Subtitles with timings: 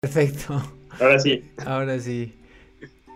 [0.00, 0.62] Perfecto.
[1.00, 1.42] Ahora sí.
[1.66, 2.32] Ahora sí.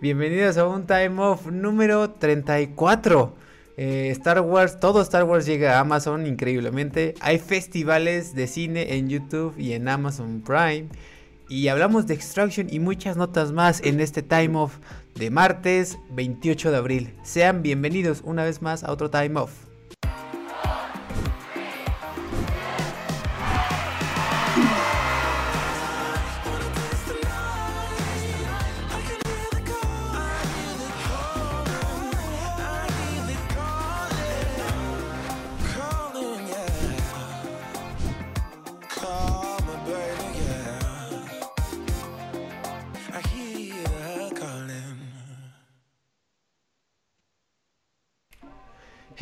[0.00, 3.36] Bienvenidos a un Time Off número 34.
[3.76, 7.14] Eh, Star Wars, todo Star Wars llega a Amazon increíblemente.
[7.20, 10.88] Hay festivales de cine en YouTube y en Amazon Prime.
[11.48, 14.78] Y hablamos de Extraction y muchas notas más en este Time Off
[15.14, 17.14] de martes 28 de abril.
[17.22, 19.71] Sean bienvenidos una vez más a otro Time Off.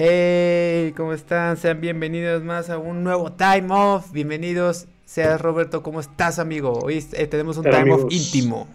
[0.02, 1.58] Hey, ¿cómo están?
[1.58, 4.12] Sean bienvenidos más a un nuevo Time Off.
[4.12, 4.86] Bienvenidos.
[5.04, 6.72] Seas Roberto, ¿cómo estás, amigo?
[6.72, 8.66] Hoy eh, tenemos un Time Off íntimo.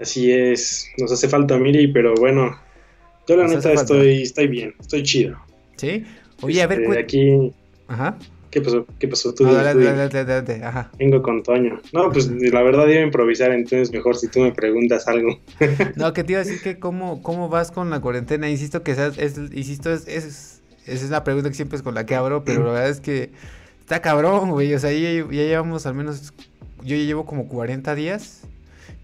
[0.00, 2.58] Así es, nos hace falta Miri, pero bueno,
[3.28, 5.38] yo la neta estoy, estoy bien, estoy chido.
[5.76, 6.06] ¿Sí?
[6.40, 7.52] Oye, a ver, este, aquí.
[7.86, 8.16] Ajá.
[8.52, 8.86] ¿Qué pasó?
[8.98, 9.32] ¿Qué pasó?
[9.32, 10.90] Tú, Ajá.
[10.98, 11.80] Vengo con Toño.
[11.94, 15.40] No, pues la verdad iba a improvisar, entonces mejor si tú me preguntas algo.
[15.96, 18.50] no, que te iba a decir que cómo, cómo vas con la cuarentena.
[18.50, 22.04] Insisto que seas, es, insisto, es, es, es una pregunta que siempre es con la
[22.04, 23.30] que abro, pero la verdad es que
[23.80, 24.74] está cabrón, güey.
[24.74, 26.34] O sea, ya, ya llevamos al menos,
[26.84, 28.42] yo ya llevo como 40 días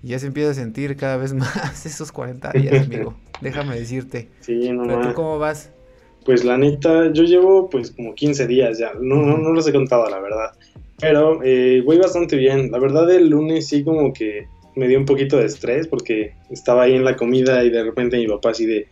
[0.03, 3.15] y ya se empieza a sentir cada vez más esos 40 días, amigo.
[3.41, 4.29] Déjame decirte.
[4.41, 4.83] Sí, no.
[4.83, 5.71] Pero tú cómo vas?
[6.29, 9.73] Pues la neta, yo llevo pues como 15 días ya, no, no, no los he
[9.73, 10.51] contado la verdad,
[11.01, 12.71] pero eh, voy bastante bien.
[12.71, 16.83] La verdad el lunes sí como que me dio un poquito de estrés porque estaba
[16.83, 18.89] ahí en la comida y de repente mi papá así de,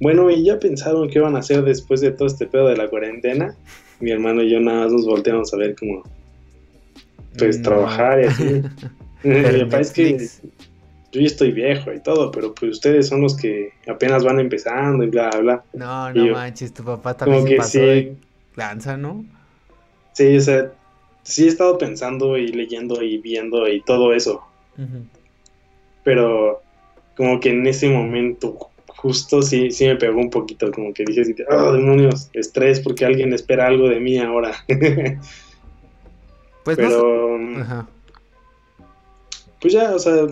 [0.00, 2.88] bueno, ¿y ya pensaron qué van a hacer después de todo este pedo de la
[2.88, 3.54] cuarentena?
[4.00, 6.02] Mi hermano y yo nada más nos volteamos a ver como,
[7.36, 8.44] pues trabajar y así.
[9.22, 10.16] mi papá es que
[11.12, 15.02] yo ya estoy viejo y todo, pero pues ustedes son los que apenas van empezando
[15.04, 15.64] y bla, bla.
[15.72, 18.16] No, no manches, tu papá también se pasó de
[18.54, 19.24] lanza, ¿no?
[20.12, 20.72] Sí, o sea,
[21.22, 24.42] sí he estado pensando y leyendo y viendo y todo eso.
[26.04, 26.62] Pero
[27.16, 31.44] como que en ese momento justo sí, sí me pegó un poquito, como que dije,
[31.50, 34.52] oh, demonios, estrés porque alguien espera algo de mí ahora.
[36.64, 37.38] pues pero...
[37.58, 37.88] Ajá.
[39.60, 40.26] Pues ya, o sea,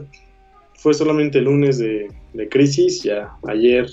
[0.79, 2.09] fue solamente el lunes de,
[2.51, 3.91] crisis, ya ayer,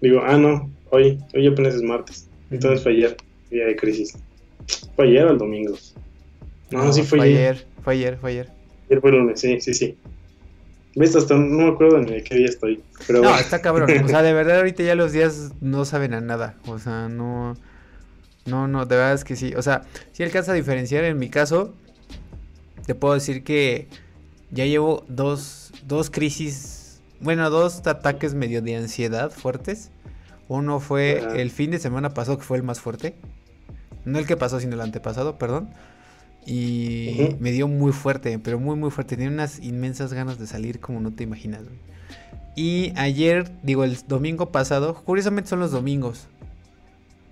[0.00, 3.16] digo, ah, no, hoy, hoy apenas es martes, entonces fue ayer,
[3.50, 4.18] día de crisis.
[4.96, 5.76] ¿Fue ayer o el domingo?
[6.70, 7.66] No, sí fue, ayer.
[7.82, 8.48] Fue ayer, fue ayer.
[8.86, 9.96] Ayer fue el lunes, sí, sí, sí.
[10.96, 11.16] ¿Ves?
[11.16, 12.80] Hasta no me acuerdo de qué día estoy.
[13.06, 13.22] Pero...
[13.22, 13.90] No, está cabrón.
[14.04, 16.56] O sea, de verdad ahorita ya los días no saben a nada.
[16.66, 17.56] O sea, no...
[18.46, 19.54] No, no, de verdad es que sí.
[19.56, 21.02] O sea, si alcanza a diferenciar.
[21.04, 21.74] En mi caso,
[22.86, 23.88] te puedo decir que
[24.50, 29.90] ya llevo dos, dos crisis, bueno, dos ataques medio de ansiedad fuertes.
[30.48, 33.14] Uno fue el fin de semana pasado, que fue el más fuerte.
[34.04, 35.70] No el que pasó, sino el antepasado, perdón.
[36.46, 39.16] Y me dio muy fuerte, pero muy, muy fuerte.
[39.16, 41.62] Tenía unas inmensas ganas de salir como no te imaginas.
[42.54, 46.26] Y ayer, digo, el domingo pasado, curiosamente son los domingos.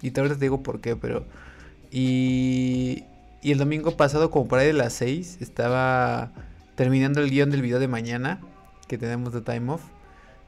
[0.00, 1.24] Y ahorita te digo por qué, pero...
[1.91, 3.04] Y,
[3.42, 6.32] y el domingo pasado, como por ahí de las 6, estaba
[6.75, 8.41] terminando el guion del video de mañana
[8.88, 9.83] que tenemos de Time Off.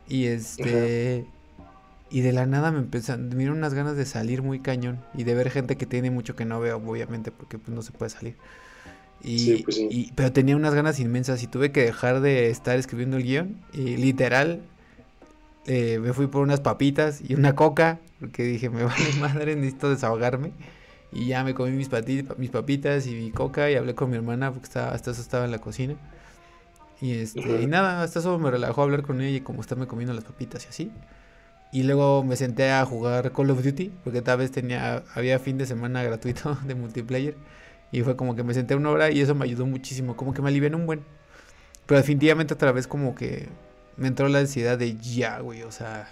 [0.09, 1.27] Y este.
[2.11, 3.29] Y de la nada me empezaron.
[3.31, 5.01] Me dieron unas ganas de salir muy cañón.
[5.15, 7.93] Y de ver gente que tiene mucho que no veo, obviamente, porque pues no se
[7.93, 8.37] puede salir.
[9.23, 9.81] Y, pues
[10.15, 13.57] pero tenía unas ganas inmensas y tuve que dejar de estar escribiendo el guion.
[13.73, 14.61] Y literal,
[15.67, 17.99] eh, me fui por unas papitas y una coca.
[18.21, 20.53] Porque dije, me vale madre, necesito desahogarme.
[21.11, 21.89] Y ya me comí mis,
[22.37, 25.45] mis papitas y mi coca y hablé con mi hermana porque estaba, hasta eso estaba
[25.47, 25.97] en la cocina.
[27.05, 30.15] Y este, y nada, hasta eso me relajó hablar con ella y como estarme comiendo
[30.15, 30.93] las papitas y así.
[31.71, 35.59] Y luego me senté a jugar Call of Duty, porque tal vez tenía, había fin
[35.59, 37.37] de semana gratuito de multiplayer.
[37.93, 40.41] Y fue como que me senté una hora y eso me ayudó muchísimo, como que
[40.41, 41.05] me alivió un buen.
[41.85, 43.51] Pero definitivamente otra vez como que
[43.99, 46.09] me entró la ansiedad de ya, güey, o sea,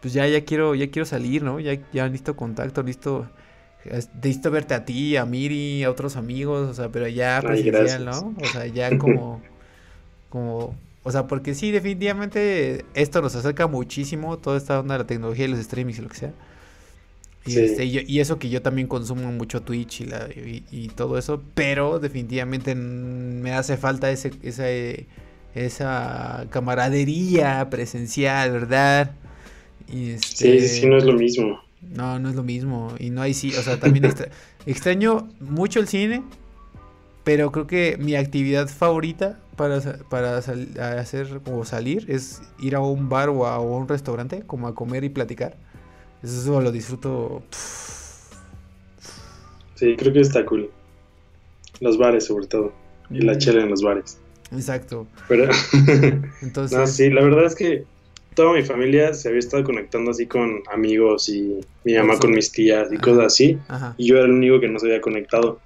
[0.00, 1.58] pues ya, ya quiero, ya quiero salir, ¿no?
[1.58, 3.28] Ya, ya listo contacto, listo,
[4.22, 8.34] listo verte a ti, a Miri, a otros amigos, o sea, pero ya presencial, ¿no?
[8.40, 9.42] O sea, ya como,
[10.28, 15.06] como, o sea, porque sí, definitivamente esto nos acerca muchísimo, toda esta onda de la
[15.06, 16.32] tecnología y los streamings y lo que sea.
[17.46, 21.42] Y, este, y, eso que yo también consumo mucho Twitch y, la, y, todo eso,
[21.54, 24.64] pero definitivamente me hace falta ese, esa,
[25.54, 29.12] esa camaradería presencial, ¿verdad?
[29.90, 30.60] Y este...
[30.60, 31.67] Sí, sí, no es lo mismo.
[31.82, 32.94] No, no es lo mismo.
[32.98, 34.12] Y no hay sí, o sea, también
[34.66, 36.22] extraño mucho el cine,
[37.24, 43.08] Pero creo que mi actividad favorita para, para hacer o salir es ir a un
[43.08, 45.56] bar o a, un restaurante, como a comer y platicar.
[46.22, 47.42] Eso lo disfruto.
[49.74, 50.70] Sí, creo que está cool.
[51.80, 52.72] Los bares, sobre todo.
[53.10, 53.38] Y la mm.
[53.38, 54.18] chela en los bares.
[54.52, 55.06] Exacto.
[55.28, 55.44] Pero.
[56.42, 56.76] Entonces.
[56.76, 57.84] No, sí, la verdad es que
[58.38, 62.52] toda mi familia se había estado conectando así con amigos y mi mamá con mis
[62.52, 63.58] tías y cosas así.
[63.96, 65.58] Y yo era el único que no se había conectado.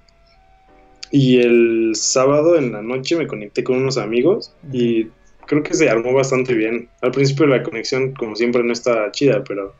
[1.11, 5.05] Y el sábado en la noche me conecté con unos amigos y
[5.45, 6.89] creo que se armó bastante bien.
[7.01, 9.75] Al principio la conexión, como siempre, no estaba chida, pero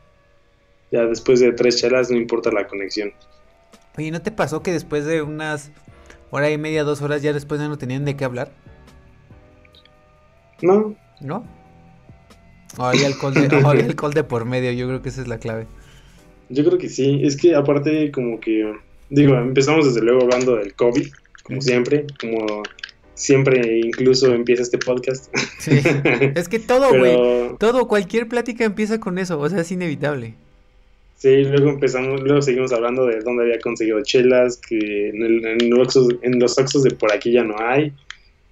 [0.92, 3.12] ya después de tres chelas no importa la conexión.
[3.98, 5.72] Oye, ¿no te pasó que después de unas
[6.30, 8.52] hora y media, dos horas, ya después ya no tenían de qué hablar?
[10.62, 10.94] No.
[11.20, 11.44] ¿No?
[12.76, 13.40] O había alcohol de,
[13.84, 15.66] alcohol de por medio, yo creo que esa es la clave.
[16.48, 18.72] Yo creo que sí, es que aparte como que,
[19.10, 21.06] digo, empezamos desde luego hablando del COVID
[21.44, 22.62] como siempre, como
[23.14, 25.34] siempre incluso empieza este podcast.
[25.58, 25.72] Sí.
[26.34, 27.16] Es que todo, güey,
[27.58, 30.34] todo, cualquier plática empieza con eso, o sea, es inevitable.
[31.16, 35.70] Sí, luego empezamos, luego seguimos hablando de dónde había conseguido chelas, que en, el, en,
[35.70, 37.92] los oxos de por aquí ya no hay,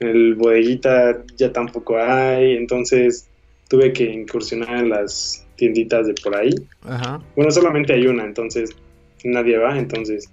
[0.00, 3.26] en el bodeguita ya tampoco hay, entonces
[3.72, 6.54] tuve que incursionar en las tienditas de por ahí.
[6.82, 7.22] Ajá.
[7.34, 8.76] Bueno, solamente hay una, entonces
[9.24, 10.30] nadie va, entonces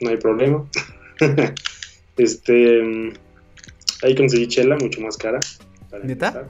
[0.00, 0.64] no hay problema.
[2.18, 2.82] Este.
[4.02, 5.38] Ahí conseguí chela mucho más cara.
[6.02, 6.48] ¿Neta?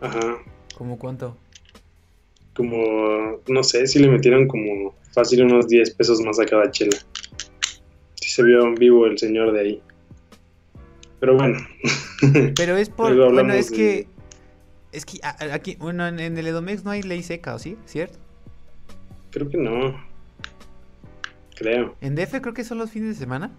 [0.00, 0.38] Ajá.
[0.76, 1.36] ¿Cómo cuánto?
[2.54, 3.38] Como.
[3.48, 6.98] No sé si le metieron como fácil unos 10 pesos más a cada chela.
[8.16, 9.82] Si se vio en vivo el señor de ahí.
[11.20, 11.58] Pero bueno.
[12.56, 13.14] Pero es por.
[13.32, 14.08] bueno, es que.
[14.92, 17.76] Es que aquí, bueno, en, el Edomex no hay ley seca, ¿o sí?
[17.86, 18.18] ¿Cierto?
[19.30, 20.02] Creo que no.
[21.54, 21.94] Creo.
[22.00, 23.52] ¿En DF creo que son los fines de semana?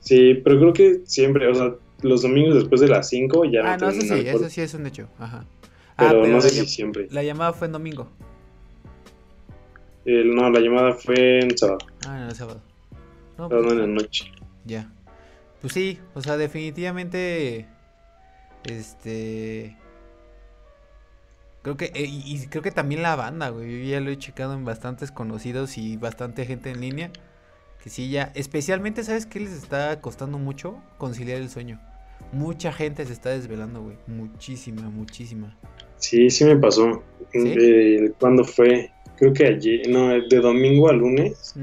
[0.00, 3.76] Sí, pero creo que siempre, o sea, los domingos después de las 5 ya ah,
[3.78, 5.08] no, eso sí, eso sí es un hecho.
[5.18, 5.46] Ajá.
[5.96, 7.08] Pero, ah, no sé si siempre.
[7.10, 8.08] La llamada fue en domingo.
[10.04, 11.78] no, la llamada fue en sábado.
[12.06, 12.60] Ah, en el sábado.
[13.38, 14.30] No, pero no en la noche.
[14.64, 14.90] Ya.
[15.60, 17.66] Pues sí, o sea, definitivamente.
[18.64, 19.76] Este.
[21.62, 21.86] Creo que.
[21.94, 23.84] Eh, y creo que también la banda, güey.
[23.84, 27.10] Yo ya lo he checado en bastantes conocidos y bastante gente en línea
[27.84, 30.82] que sí ya, especialmente, ¿sabes qué les está costando mucho?
[30.96, 31.78] Conciliar el sueño.
[32.32, 33.98] Mucha gente se está desvelando, güey.
[34.06, 35.54] Muchísima, muchísima.
[35.96, 37.02] Sí, sí me pasó.
[37.34, 38.90] Eh, ¿Cuándo fue?
[39.18, 41.54] Creo que ayer, no, de domingo a lunes.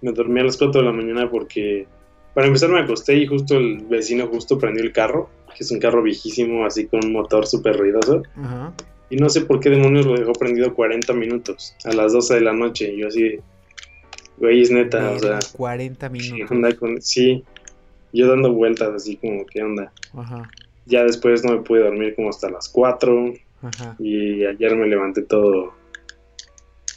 [0.00, 1.88] Me dormí a las 4 de la mañana porque,
[2.32, 5.78] para empezar, me acosté y justo el vecino justo prendió el carro, que es un
[5.78, 8.22] carro viejísimo, así con un motor súper ruidoso.
[9.08, 12.40] Y no sé por qué demonios lo dejó prendido 40 minutos, a las 12 de
[12.40, 12.92] la noche.
[12.92, 13.38] Y yo así,
[14.38, 15.38] Güey, es neta, o sea.
[15.56, 17.04] 40 minutos.
[17.04, 17.42] sí,
[18.12, 19.92] yo dando vueltas así como, ¿qué onda?
[20.14, 20.50] Ajá.
[20.84, 23.32] Ya después no me pude dormir como hasta las 4.
[23.62, 23.96] Ajá.
[23.98, 25.74] Y ayer me levanté todo,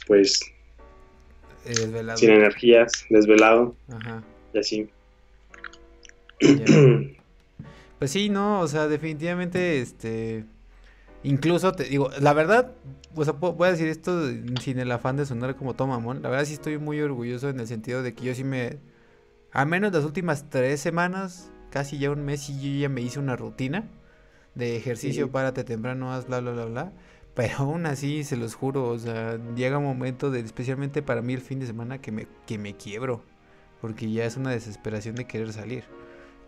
[0.06, 0.40] pues.
[1.64, 2.18] Desvelado.
[2.18, 3.74] Sin energías, desvelado.
[3.88, 4.22] Ajá.
[4.52, 4.88] Y así.
[8.00, 10.46] pues sí, no, o sea, definitivamente, este.
[11.22, 12.72] Incluso te digo, la verdad,
[13.14, 14.26] o sea, voy a decir esto
[14.62, 16.22] sin el afán de sonar como Tomamón.
[16.22, 18.78] La verdad sí estoy muy orgulloso en el sentido de que yo sí me...
[19.52, 23.18] A menos las últimas tres semanas, casi ya un mes, y yo ya me hice
[23.18, 23.86] una rutina
[24.54, 26.92] de ejercicio, párate temprano, haz bla, bla, bla, bla.
[27.34, 31.34] Pero aún así, se los juro, o sea, llega un momento de, especialmente para mí
[31.34, 33.22] el fin de semana, que me, que me quiebro.
[33.82, 35.84] Porque ya es una desesperación de querer salir.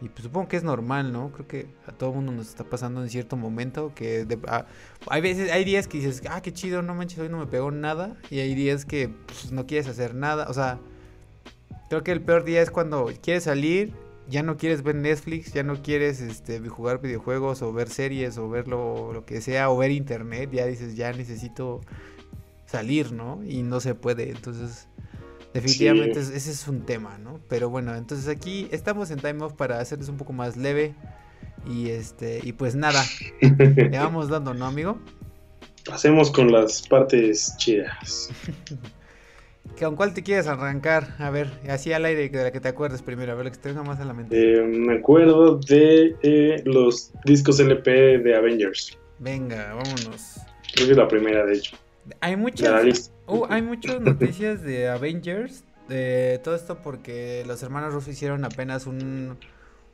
[0.02, 1.30] Y pues supongo que es normal, ¿no?
[1.30, 4.66] Creo que a todo mundo nos está pasando en cierto momento que ah,
[5.06, 7.71] hay veces, hay días que dices, ah, qué chido, no manches, hoy no me pegó
[7.71, 8.16] nada.
[8.28, 10.49] Y hay días que pues, no quieres hacer nada.
[10.49, 10.80] O sea,
[11.88, 13.92] creo que el peor día es cuando quieres salir,
[14.28, 18.49] ya no quieres ver Netflix, ya no quieres este, jugar videojuegos o ver series o
[18.49, 20.50] ver lo, lo que sea o ver internet.
[20.50, 21.80] Ya dices, ya necesito
[22.66, 23.40] salir, ¿no?
[23.44, 24.30] Y no se puede.
[24.30, 24.88] Entonces
[25.54, 27.40] Definitivamente ese es un tema, ¿no?
[27.49, 30.94] Pero bueno, entonces aquí estamos en Time Off para hacerles un poco más leve.
[31.68, 33.04] Y este, y pues nada,
[33.40, 34.99] le vamos dando, ¿no, amigo?
[35.85, 38.30] Pasemos con las partes chidas.
[39.78, 41.14] ¿Con cuál te quieres arrancar?
[41.18, 43.59] A ver, así al aire de la que te acuerdes primero, a ver lo que
[43.59, 44.37] te venga más a la mente.
[44.37, 48.99] Eh, me acuerdo de eh, los discos LP de Avengers.
[49.18, 50.40] Venga, vámonos.
[50.75, 51.76] Creo que es la primera, de hecho.
[52.21, 55.64] Hay muchas, uh, hay muchas noticias de Avengers.
[55.88, 59.36] De todo esto porque los hermanos Russo hicieron apenas un,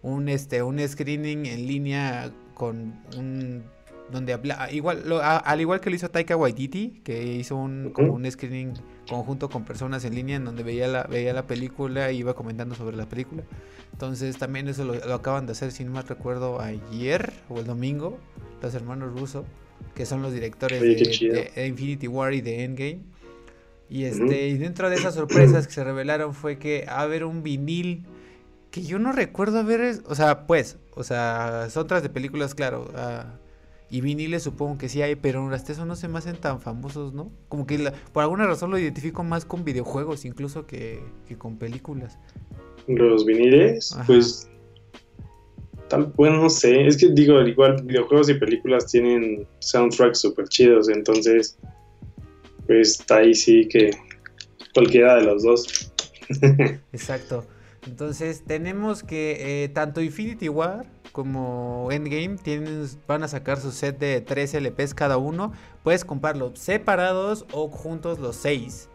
[0.02, 3.64] un, este, un screening en línea con un
[4.10, 8.30] donde habla, igual, al igual que lo hizo Taika Waititi, que hizo un, como un
[8.30, 8.74] screening
[9.08, 12.74] conjunto con personas en línea en donde veía la, veía la película y iba comentando
[12.74, 13.42] sobre la película.
[13.92, 18.18] Entonces también eso lo, acaban de hacer, si no mal recuerdo, ayer o el domingo,
[18.62, 19.44] los hermanos Russo,
[19.94, 23.00] que son los directores de, Infinity War y de Endgame.
[23.90, 27.42] Y este, y dentro de esas sorpresas que se revelaron fue que a haber un
[27.42, 28.04] vinil
[28.70, 32.90] que yo no recuerdo haber, o sea, pues, o sea, son tras de películas, claro,
[32.94, 33.38] ah,
[33.90, 37.14] y viniles supongo que sí hay, pero hasta eso no se me hacen tan famosos,
[37.14, 37.32] ¿no?
[37.48, 41.00] Como que por alguna razón lo identifico más con videojuegos incluso que,
[41.38, 42.18] con películas.
[42.86, 44.50] Los viniles, pues
[46.16, 51.58] bueno, no sé, es que digo, igual videojuegos y películas tienen soundtracks súper chidos, entonces,
[52.68, 53.90] pues está ahí sí que
[54.72, 55.92] cualquiera de los dos.
[56.92, 57.44] Exacto.
[57.86, 63.98] Entonces tenemos que eh, tanto Infinity War como Endgame tienen, van a sacar su set
[63.98, 65.52] de 3 LPs cada uno.
[65.82, 68.90] Puedes comprarlos separados o juntos los 6.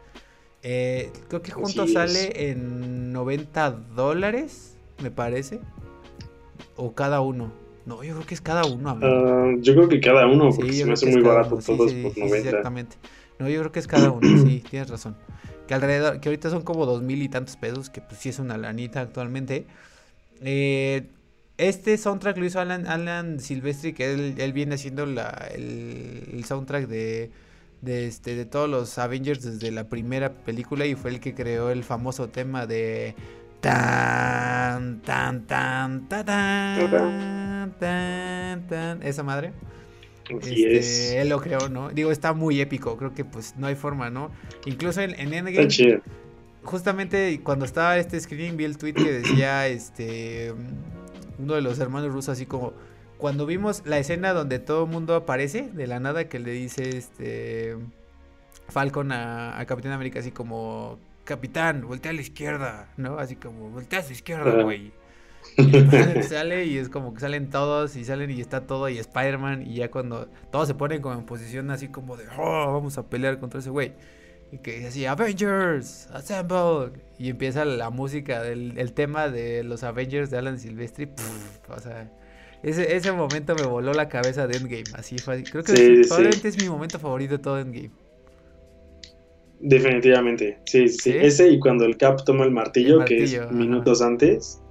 [0.61, 5.59] Eh, creo que juntos sale en 90 dólares, me parece.
[6.75, 7.51] O cada uno.
[7.85, 8.93] No, yo creo que es cada uno.
[8.93, 12.37] Uh, yo creo que cada uno, porque se me hace muy barato todos por 90.
[12.37, 12.95] Exactamente.
[13.43, 15.17] No, yo creo que es cada uno, sí, tienes razón.
[15.67, 18.39] Que alrededor, que ahorita son como dos mil y tantos pesos, que pues sí es
[18.39, 19.67] una lanita actualmente.
[20.41, 21.09] Eh,
[21.57, 27.31] este soundtrack lo hizo Alan, Silvestri, que él, viene haciendo la, el, soundtrack de,
[27.81, 31.69] de, este, de todos los Avengers desde la primera película y fue el que creó
[31.69, 33.15] el famoso tema de
[33.59, 36.29] tan tan tan tan
[36.89, 39.53] tan tan, tan esa madre.
[40.29, 41.89] Este, él lo creó, ¿no?
[41.89, 44.31] Digo, está muy épico, creo que pues no hay forma, ¿no?
[44.65, 46.01] Incluso en, en Endgame,
[46.63, 50.53] justamente cuando estaba este screening vi el tweet que decía, este,
[51.39, 52.73] uno de los hermanos rusos, así como
[53.17, 56.97] cuando vimos la escena donde todo el mundo aparece de la nada, que le dice
[56.97, 57.77] este
[58.69, 63.17] Falcon a, Capitán América, así como Capitán, voltea a la izquierda, ¿no?
[63.19, 64.91] Así como voltea a su izquierda, güey.
[66.27, 69.75] Sale y es como que salen todos y salen y está todo y Spider-Man y
[69.75, 73.39] ya cuando todos se ponen como en posición así como de, oh, vamos a pelear
[73.39, 73.93] contra ese güey.
[74.51, 76.91] Y que dice así, Avengers, assemble.
[77.17, 81.09] Y empieza la música del el tema de los Avengers de Alan Silvestri.
[81.69, 82.11] o sea,
[82.61, 84.83] ese, ese momento me voló la cabeza de Endgame.
[84.93, 85.43] Así fue.
[85.43, 87.91] Creo que probablemente es mi momento favorito de todo Endgame.
[89.65, 94.61] Definitivamente, sí, sí, Ese y cuando el Cap toma el martillo, que es minutos antes.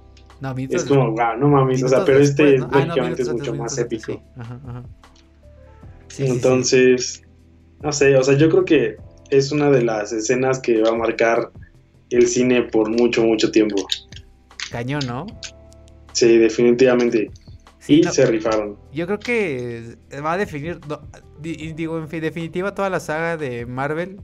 [0.43, 1.81] No, es como, wow, no mames.
[1.83, 4.21] O sea, pero este lógicamente es mucho más épico.
[4.35, 4.83] Ajá, ajá.
[6.17, 7.23] Entonces,
[7.81, 8.97] no sé, o sea, yo creo que
[9.29, 11.49] es una de las escenas que va a marcar
[12.09, 13.87] el cine por mucho, mucho tiempo.
[14.69, 15.27] Cañón, ¿no?
[16.11, 17.31] Sí, definitivamente.
[17.87, 18.77] y se rifaron.
[18.91, 20.81] Yo creo que va a definir,
[21.41, 24.19] digo, en definitiva, toda la saga de Marvel.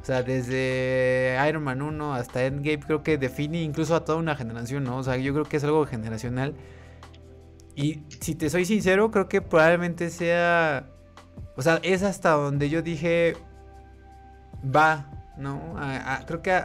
[0.00, 4.36] O sea, desde Iron Man 1 hasta Endgame, creo que define incluso a toda una
[4.36, 4.98] generación, ¿no?
[4.98, 6.54] O sea, yo creo que es algo generacional.
[7.74, 10.88] Y si te soy sincero, creo que probablemente sea.
[11.56, 13.36] O sea, es hasta donde yo dije
[14.64, 15.76] va, ¿no?
[16.26, 16.60] creo que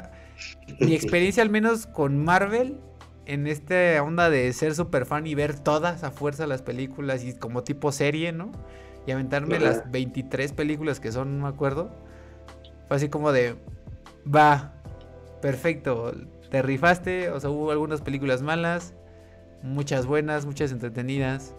[0.80, 2.80] mi experiencia al menos con Marvel,
[3.25, 7.34] en esta onda de ser super fan y ver todas a fuerza las películas y
[7.34, 8.51] como tipo serie, ¿no?
[9.06, 11.92] Y aventarme las 23 películas que son, no me acuerdo.
[12.88, 13.56] Fue así como de,
[14.34, 14.74] va,
[15.42, 16.13] perfecto,
[16.50, 18.94] te rifaste, o sea, hubo algunas películas malas,
[19.62, 21.56] muchas buenas, muchas entretenidas.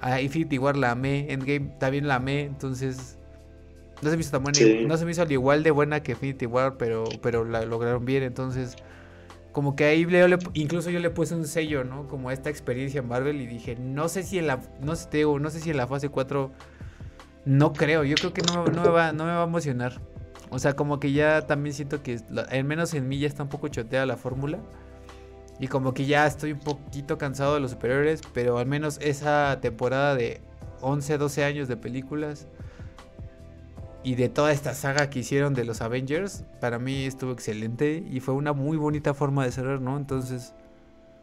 [0.00, 3.18] A Infinity War la amé, Endgame también la amé, entonces
[4.00, 6.12] no se me hizo tan buena, no se me hizo al igual de buena que
[6.12, 8.76] Infinity War, pero, pero la lograron bien, entonces
[9.52, 12.06] como que ahí le, incluso yo le puse un sello, ¿no?
[12.08, 15.16] Como esta experiencia en Marvel y dije, no sé si en la, no sé, te
[15.18, 16.50] digo, no sé si en la fase 4,
[17.44, 20.00] no creo, yo creo que no, no, me va, no me va a emocionar.
[20.50, 23.48] O sea, como que ya también siento que, al menos en mí ya está un
[23.48, 24.58] poco choteada la fórmula.
[25.60, 29.58] Y como que ya estoy un poquito cansado de los superiores, pero al menos esa
[29.60, 30.40] temporada de
[30.80, 32.48] 11, 12 años de películas
[34.02, 38.20] y de toda esta saga que hicieron de los Avengers, para mí estuvo excelente y
[38.20, 39.98] fue una muy bonita forma de cerrar, ¿no?
[39.98, 40.54] Entonces,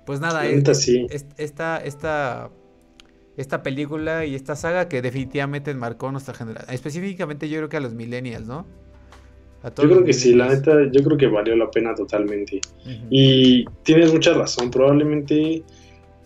[0.05, 2.51] pues nada, esta, esta,
[3.35, 7.81] esta película y esta saga que definitivamente marcó nuestra generación, específicamente yo creo que a
[7.81, 8.67] los millennials, ¿no?
[9.63, 12.61] Yo creo que sí, la neta, yo creo que valió la pena totalmente.
[13.09, 15.63] Y tienes mucha razón, probablemente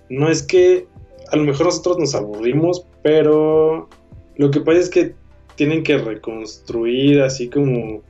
[0.10, 0.88] no es que
[1.32, 3.88] a lo mejor nosotros nos aburrimos, pero
[4.36, 5.16] lo que pasa es que
[5.56, 8.02] tienen que reconstruir así como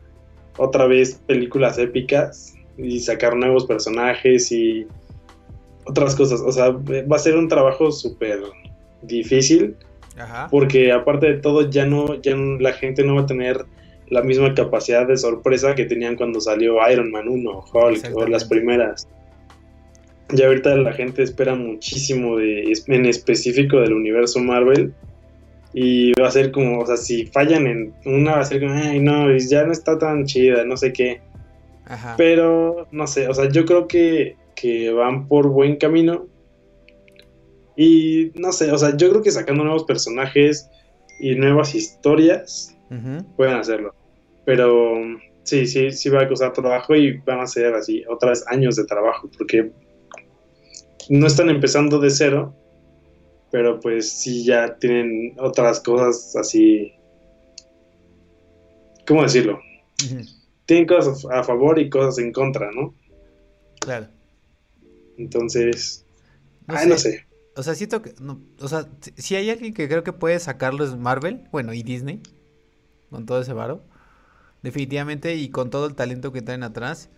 [0.58, 4.88] otra vez películas épicas y sacar nuevos personajes y
[5.86, 6.42] otras cosas.
[6.42, 8.42] O sea, va a ser un trabajo súper
[9.04, 9.76] difícil,
[10.18, 10.48] Ajá.
[10.52, 13.66] Porque aparte de todo, ya no, ya la gente no va a tener
[14.12, 18.44] la misma capacidad de sorpresa que tenían cuando salió Iron Man 1, Hulk o las
[18.44, 19.08] primeras.
[20.34, 24.94] Ya ahorita la gente espera muchísimo de, en específico del universo Marvel.
[25.74, 28.74] Y va a ser como, o sea, si fallan en una, va a ser como,
[28.74, 31.22] ay, no, ya no está tan chida, no sé qué.
[31.86, 32.16] Ajá.
[32.18, 36.28] Pero, no sé, o sea, yo creo que, que van por buen camino.
[37.78, 40.70] Y no sé, o sea, yo creo que sacando nuevos personajes
[41.22, 42.78] y nuevas historias
[43.38, 43.96] pueden hacerlo.
[44.46, 44.96] Pero
[45.44, 48.76] sí, sí, sí va a costar trabajo y van a ser así, otra vez años
[48.76, 49.72] de trabajo, porque
[51.10, 52.56] no están empezando de cero,
[53.52, 56.94] pero pues sí ya tienen otras cosas así.
[59.08, 59.60] ¿Cómo decirlo?
[60.66, 62.96] Tienen cosas a favor y cosas en contra, ¿no?
[63.82, 64.08] Claro.
[65.18, 66.06] Entonces,
[66.68, 66.90] no ay, sé.
[66.90, 67.26] no sé.
[67.58, 70.86] O sea, siento que, no, o sea, si hay alguien que creo que puede sacarlo
[70.86, 72.22] es Marvel, bueno, y Disney,
[73.10, 73.84] con todo ese varo,
[74.64, 77.10] definitivamente, y con todo el talento que traen atrás.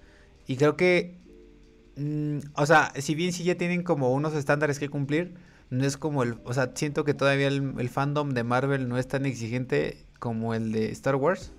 [0.47, 1.23] Y creo que
[1.95, 5.35] Mm, o sea, si bien sí ya tienen como unos estándares que cumplir,
[5.69, 9.07] no es como el, o sea, siento que todavía el, fandom de Marvel no es
[9.07, 11.51] tan exigente como el de Star Wars.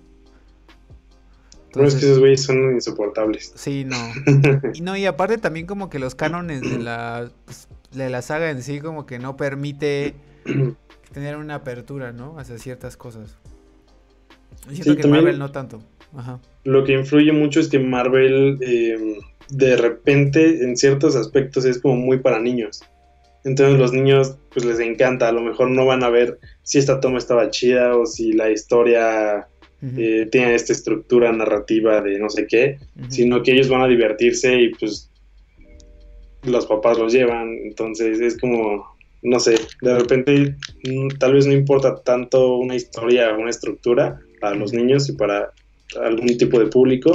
[1.75, 3.53] no, es que esos güeyes son insoportables.
[3.55, 3.97] Sí, no.
[4.73, 8.49] y no, y aparte también como que los cánones de la, pues, de la saga
[8.49, 10.15] en sí como que no permite
[11.13, 12.39] tener una apertura, ¿no?
[12.39, 13.37] Hacia ciertas cosas.
[14.71, 15.81] Siento que Marvel no tanto.
[16.15, 16.39] Ajá.
[16.63, 18.57] Lo que influye mucho es que Marvel...
[18.61, 19.19] Eh,
[19.49, 22.83] de repente en ciertos aspectos es como muy para niños.
[23.43, 26.99] Entonces los niños pues les encanta, a lo mejor no van a ver si esta
[26.99, 29.47] toma estaba chida o si la historia
[29.97, 32.79] eh, tiene esta estructura narrativa de no sé qué,
[33.09, 35.11] sino que ellos van a divertirse y pues
[36.41, 41.53] los papás los llevan, entonces es como, no sé, de repente mm, tal vez no
[41.53, 45.51] importa tanto una historia o una estructura para los niños y para
[46.01, 47.13] algún tipo de público,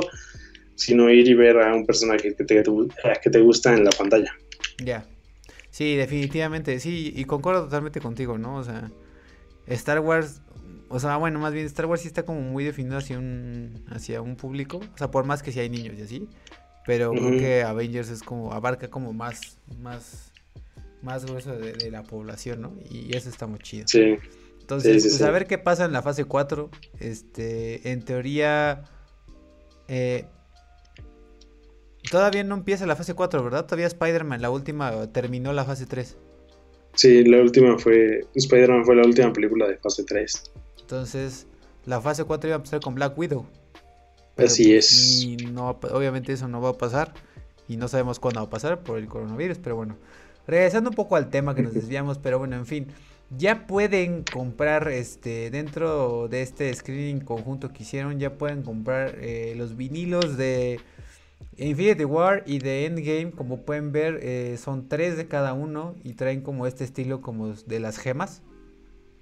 [0.74, 2.62] sino ir y ver a un personaje que te,
[3.22, 4.32] que te gusta en la pantalla.
[4.84, 5.04] Ya.
[5.70, 8.56] Sí, definitivamente, sí, y concuerdo totalmente contigo, ¿no?
[8.56, 8.90] O sea,
[9.66, 10.42] Star Wars,
[10.88, 14.20] o sea, bueno, más bien Star Wars sí está como muy definido hacia un, hacia
[14.20, 16.28] un público, o sea, por más que si hay niños y así,
[16.86, 20.32] pero creo que Avengers es como, abarca como más, más,
[21.02, 22.72] más grueso de, la población, ¿no?
[22.90, 23.86] Y eso está muy chido.
[23.86, 24.16] Sí.
[24.70, 28.84] Entonces, pues a ver qué pasa en la fase 4, este, en teoría...
[29.88, 30.26] Eh,
[32.08, 33.66] Todavía no empieza la fase 4, ¿verdad?
[33.66, 36.16] Todavía Spider-Man, la última, terminó la fase 3.
[36.94, 38.26] Sí, la última fue.
[38.34, 40.50] Spider-Man fue la última película de fase 3.
[40.80, 41.46] Entonces,
[41.84, 43.46] la fase 4 iba a empezar con Black Widow.
[44.36, 45.22] Así pues, es.
[45.22, 47.12] Y no, obviamente eso no va a pasar.
[47.68, 49.96] Y no sabemos cuándo va a pasar por el coronavirus, pero bueno.
[50.46, 52.88] Regresando un poco al tema que nos desviamos, pero bueno, en fin.
[53.36, 59.54] Ya pueden comprar este dentro de este screening conjunto que hicieron, ya pueden comprar eh,
[59.56, 60.80] los vinilos de
[61.56, 66.14] Infinity War y The Endgame, como pueden ver, eh, son tres de cada uno y
[66.14, 68.42] traen como este estilo como de las gemas,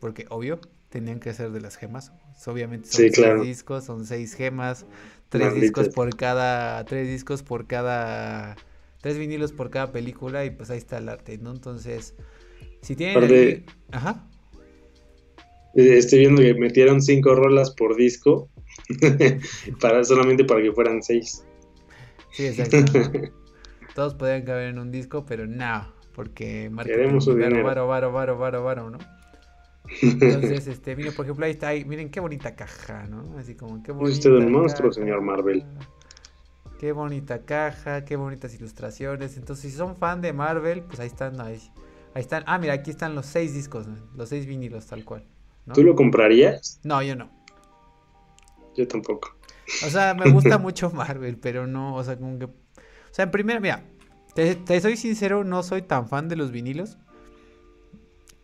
[0.00, 2.12] porque obvio, tenían que ser de las gemas.
[2.46, 4.86] Obviamente son seis discos, son seis gemas,
[5.28, 8.56] tres discos por cada, tres discos por cada,
[9.00, 11.50] tres vinilos por cada película y pues ahí está el arte, ¿no?
[11.50, 12.14] Entonces,
[12.82, 13.64] si tienen...
[13.90, 14.28] Ajá.
[15.74, 18.48] Eh, estoy viendo que metieron cinco rolas por disco,
[19.80, 21.44] para solamente para que fueran seis.
[22.32, 22.92] Sí, exacto.
[23.94, 28.38] Todos podían caber en un disco, pero no, porque Queremos su varo, varo, varo, varo,
[28.38, 28.98] varo, varo, ¿no?
[30.02, 33.38] Entonces, este, miren, por ejemplo, ahí está, ahí, miren qué bonita caja, ¿no?
[33.38, 34.10] Así como, qué bonita.
[34.10, 35.64] Es usted un monstruo, señor Marvel.
[36.78, 39.36] Qué bonita caja, qué bonitas ilustraciones.
[39.36, 41.60] Entonces, si son fan de Marvel, pues ahí están, ahí,
[42.18, 42.42] ahí están.
[42.46, 45.24] Ah, mira, aquí están los seis discos, los seis vinilos, tal cual.
[45.72, 46.80] ¿Tú lo comprarías?
[46.82, 47.30] No, yo no.
[48.74, 49.36] Yo tampoco.
[49.86, 52.46] O sea, me gusta mucho Marvel, pero no, o sea, como que...
[52.46, 52.50] O
[53.12, 53.84] sea, en primera, mira,
[54.34, 56.98] te, soy sincero, no soy tan fan de los vinilos.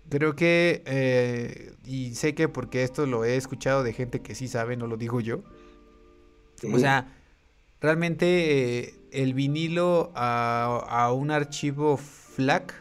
[0.08, 4.48] Creo que, eh, y sé que porque esto lo he escuchado de gente que sí
[4.48, 5.42] sabe, no lo digo yo.
[6.72, 7.08] O sea,
[7.80, 12.74] realmente eh, el vinilo a, un archivo FLAC,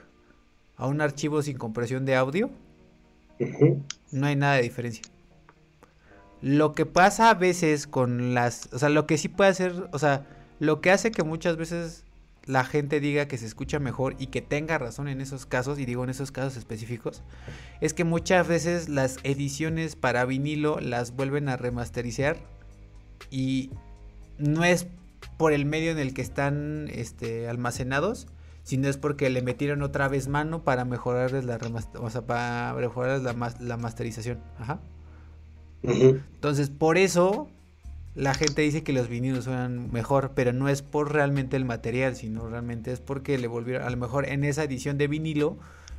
[0.77, 2.49] a un archivo sin compresión de audio,
[4.11, 5.03] no hay nada de diferencia.
[6.41, 9.99] Lo que pasa a veces con las, o sea, lo que sí puede hacer, o
[9.99, 10.25] sea,
[10.59, 12.03] lo que hace que muchas veces
[12.45, 15.85] la gente diga que se escucha mejor y que tenga razón en esos casos, y
[15.85, 17.23] digo en esos casos específicos,
[17.79, 22.37] es que muchas veces las ediciones para vinilo las vuelven a remasterizar
[23.31, 23.71] y
[24.37, 24.87] no es
[25.37, 28.27] por el medio en el que están este, almacenados,
[28.63, 31.59] sino es porque le metieron otra vez mano para mejorarles la
[31.99, 34.39] o sea, para mejorarles la, la masterización.
[34.57, 34.79] Ajá.
[35.83, 37.49] Entonces, por eso
[38.15, 42.15] la gente dice que los vinilos suenan mejor, pero no es por realmente el material,
[42.15, 45.57] sino realmente es porque le volvieron, a lo mejor en esa edición de vinilo,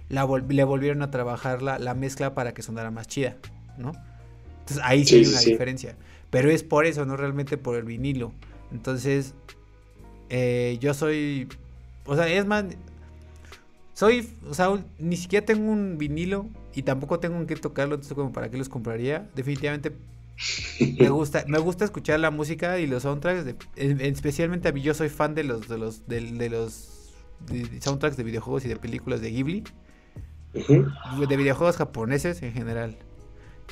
[0.09, 3.37] la le volvieron a trabajar la, la, mezcla para que sonara más chida,
[3.79, 3.92] ¿no?
[4.61, 5.96] Entonces ahí sí, hay una diferencia.
[6.31, 8.33] Pero es por eso, no realmente por el vinilo.
[8.72, 9.35] Entonces,
[10.31, 11.48] eh, yo soy,
[12.06, 12.64] o sea, es más,
[13.94, 18.14] soy, o sea, ni siquiera tengo un vinilo y tampoco tengo un que tocarlo, entonces
[18.14, 19.30] como para qué los compraría.
[19.34, 19.92] Definitivamente
[20.98, 25.08] me gusta, me gusta escuchar la música y los soundtracks, especialmente a mí yo soy
[25.08, 27.12] fan de los de los de, los
[27.80, 29.64] soundtracks de videojuegos y de películas de Ghibli.
[30.52, 32.96] De videojuegos japoneses en general.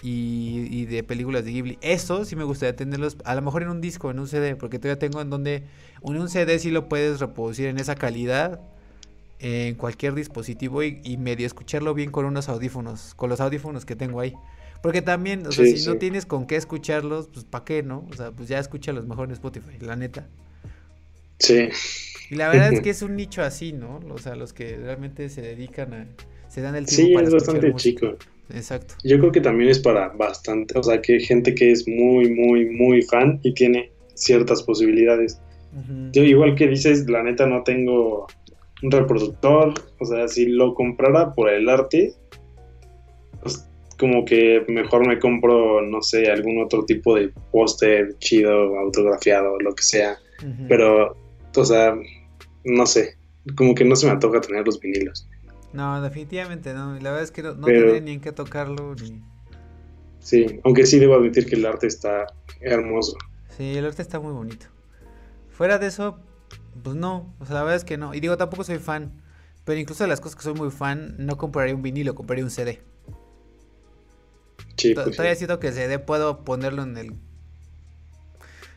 [0.02, 1.78] Y, de películas de Ghibli.
[1.80, 4.78] Eso sí me gustaría tenerlos, a lo mejor en un disco, en un CD, porque
[4.78, 5.64] todavía tengo en donde
[6.02, 8.60] en un CD sí lo puedes reproducir en esa calidad
[9.38, 13.96] en cualquier dispositivo y, y medio escucharlo bien con unos audífonos, con los audífonos que
[13.96, 14.34] tengo ahí.
[14.82, 18.04] Porque también, o sea, si no tienes con qué escucharlos, pues ¿para qué, no?
[18.10, 20.26] O sea, pues ya escúchalos mejor en Spotify, la neta.
[21.38, 21.68] Sí.
[22.30, 24.00] Y la verdad es que es un nicho así, ¿no?
[24.10, 26.06] O sea, los que realmente se dedican a...
[26.48, 28.16] Se dan el tiempo sí, es bastante chico.
[28.54, 28.94] Exacto.
[29.04, 32.30] Yo creo que también es para bastante, o sea, que hay gente que es muy,
[32.30, 35.40] muy, muy fan y tiene ciertas posibilidades.
[36.12, 38.26] Yo igual que dices, la neta no tengo
[38.82, 42.12] un reproductor, o sea, si lo comprara por el arte,
[43.42, 43.66] pues
[43.98, 49.74] como que mejor me compro, no sé, algún otro tipo de póster chido, autografiado, lo
[49.74, 50.18] que sea.
[50.68, 51.16] Pero,
[51.56, 51.94] o sea,
[52.64, 53.16] no sé,
[53.56, 55.28] como que no se me antoja tener los vinilos.
[55.72, 56.94] No, definitivamente no.
[56.94, 59.22] La verdad es que no, no tendría ni en qué tocarlo ni...
[60.20, 62.26] Sí, aunque sí debo admitir que el arte está
[62.60, 63.16] hermoso.
[63.56, 64.66] Sí, el arte está muy bonito.
[65.50, 66.18] Fuera de eso,
[66.82, 67.34] pues no.
[67.40, 68.14] O sea, la verdad es que no.
[68.14, 69.20] Y digo, tampoco soy fan.
[69.64, 72.50] Pero incluso de las cosas que soy muy fan, no compraría un vinilo, compraría un
[72.50, 72.82] CD.
[74.76, 77.14] Sí, pues Todavía siento que el CD puedo ponerlo en el.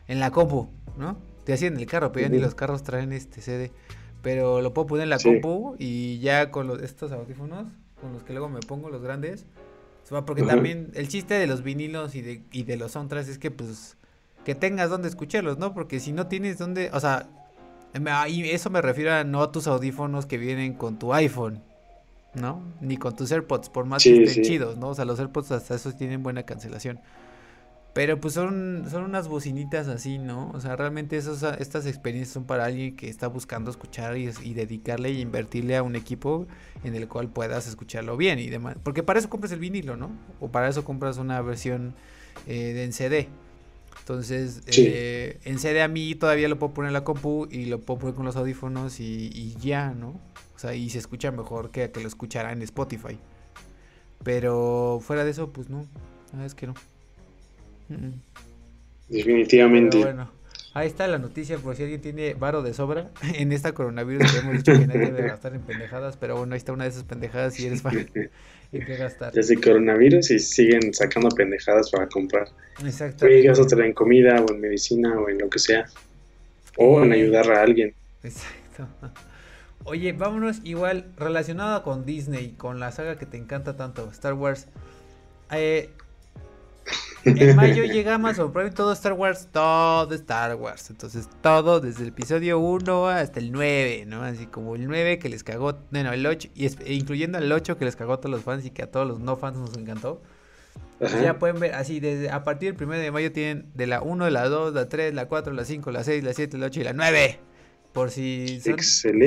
[0.08, 1.18] En la compu, ¿no?
[1.44, 3.72] Te hacía en el carro, pero ya ni los carros traen este CD.
[4.26, 7.68] Pero lo puedo poner en la compu y ya con los, estos audífonos,
[8.00, 9.46] con los que luego me pongo, los grandes.
[10.26, 13.52] Porque también el chiste de los vinilos y de, y de los soundtracks es que,
[13.52, 13.96] pues,
[14.44, 15.74] que tengas donde escucharlos, ¿no?
[15.74, 16.90] Porque si no tienes donde.
[16.92, 17.28] O sea,
[18.26, 21.62] y eso me refiero a no a tus audífonos que vienen con tu iPhone.
[22.34, 22.62] ¿no?
[22.80, 24.88] Ni con tus AirPods, por más que estén chidos, ¿no?
[24.88, 26.98] O sea, los AirPods hasta esos tienen buena cancelación.
[27.96, 30.50] Pero pues son, son unas bocinitas así, ¿no?
[30.52, 35.12] O sea, realmente esos, estas experiencias son para alguien que está buscando escuchar y, dedicarle
[35.12, 36.46] y invertirle a un equipo
[36.84, 38.76] en el cual puedas escucharlo bien y demás.
[38.82, 40.10] Porque para eso compras el vinilo, ¿no?
[40.40, 41.94] O para eso compras una versión
[42.46, 43.28] eh, de en CD.
[44.00, 47.80] Entonces, eh, en CD a mí todavía lo puedo poner en la compu y lo
[47.80, 50.20] puedo poner con los audífonos y, y ya, ¿no?
[50.54, 53.18] O sea, y se escucha mejor que que lo escuchara en Spotify.
[54.22, 55.86] Pero fuera de eso, pues no.
[56.44, 56.74] Es que no.
[59.08, 59.98] Definitivamente.
[59.98, 60.30] bueno,
[60.74, 64.38] ahí está la noticia por si alguien tiene varo de sobra en esta coronavirus que
[64.38, 67.04] hemos dicho que nadie debe gastar en pendejadas, pero bueno, ahí está una de esas
[67.04, 68.08] pendejadas y eres fan.
[68.72, 69.32] Hay que gastar.
[69.32, 72.48] Desde coronavirus y siguen sacando pendejadas para comprar.
[72.84, 73.28] Exacto.
[73.28, 75.86] Y en comida o en medicina o en lo que sea.
[76.76, 77.94] O en ayudar a alguien.
[78.24, 78.88] Exacto.
[79.84, 84.66] Oye, vámonos igual relacionado con Disney, con la saga que te encanta tanto, Star Wars.
[85.52, 85.90] Eh,
[87.24, 90.90] en mayo llega Amazon Prime todo Star Wars, todo Star Wars.
[90.90, 94.22] Entonces todo desde el episodio 1 hasta el 9, ¿no?
[94.22, 97.76] Así como el 9 que les cagó, bueno, el 8, y e incluyendo el 8
[97.78, 99.76] que les cagó a todos los fans y que a todos los no fans nos
[99.76, 100.22] encantó.
[100.98, 104.30] Ya pueden ver, así, desde a partir del 1 de mayo tienen de la 1,
[104.30, 106.84] la 2, la 3, la 4, la 5, la 6, la 7, la 8 y
[106.84, 107.38] la 9.
[107.92, 108.78] Por si son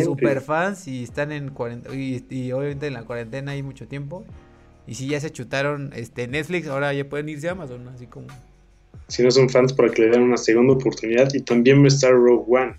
[0.04, 4.26] super fans y están en cuarentena, y, obviamente en la cuarentena hay mucho tiempo.
[4.88, 8.28] Y si ya se chutaron este Netflix, ahora ya pueden irse a Amazon, así como.
[9.08, 11.34] Si no son fans, para que le den una segunda oportunidad.
[11.34, 12.76] Y también va a estar Rogue One.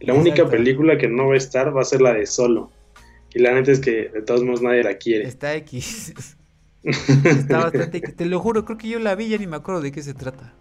[0.00, 2.70] La única película que no va a estar va a ser la de Solo.
[3.34, 5.26] Y la neta es que de todos modos nadie la quiere.
[5.26, 6.14] Está X.
[6.82, 9.92] Está bastante Te lo juro, creo que yo la vi, ya ni me acuerdo de
[9.92, 10.54] qué se trata.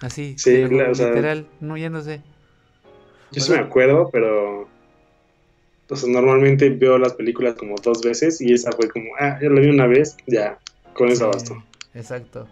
[0.00, 0.34] Así.
[0.36, 1.46] Sí, literal.
[1.60, 2.22] no, ya no sé.
[3.32, 4.68] Yo sí me acuerdo, pero.
[5.84, 9.60] Entonces, normalmente veo las películas como dos veces y esa fue como, ah, ya la
[9.60, 10.58] vi una vez, ya,
[10.94, 11.62] con eso bastó.
[11.92, 12.48] Exacto.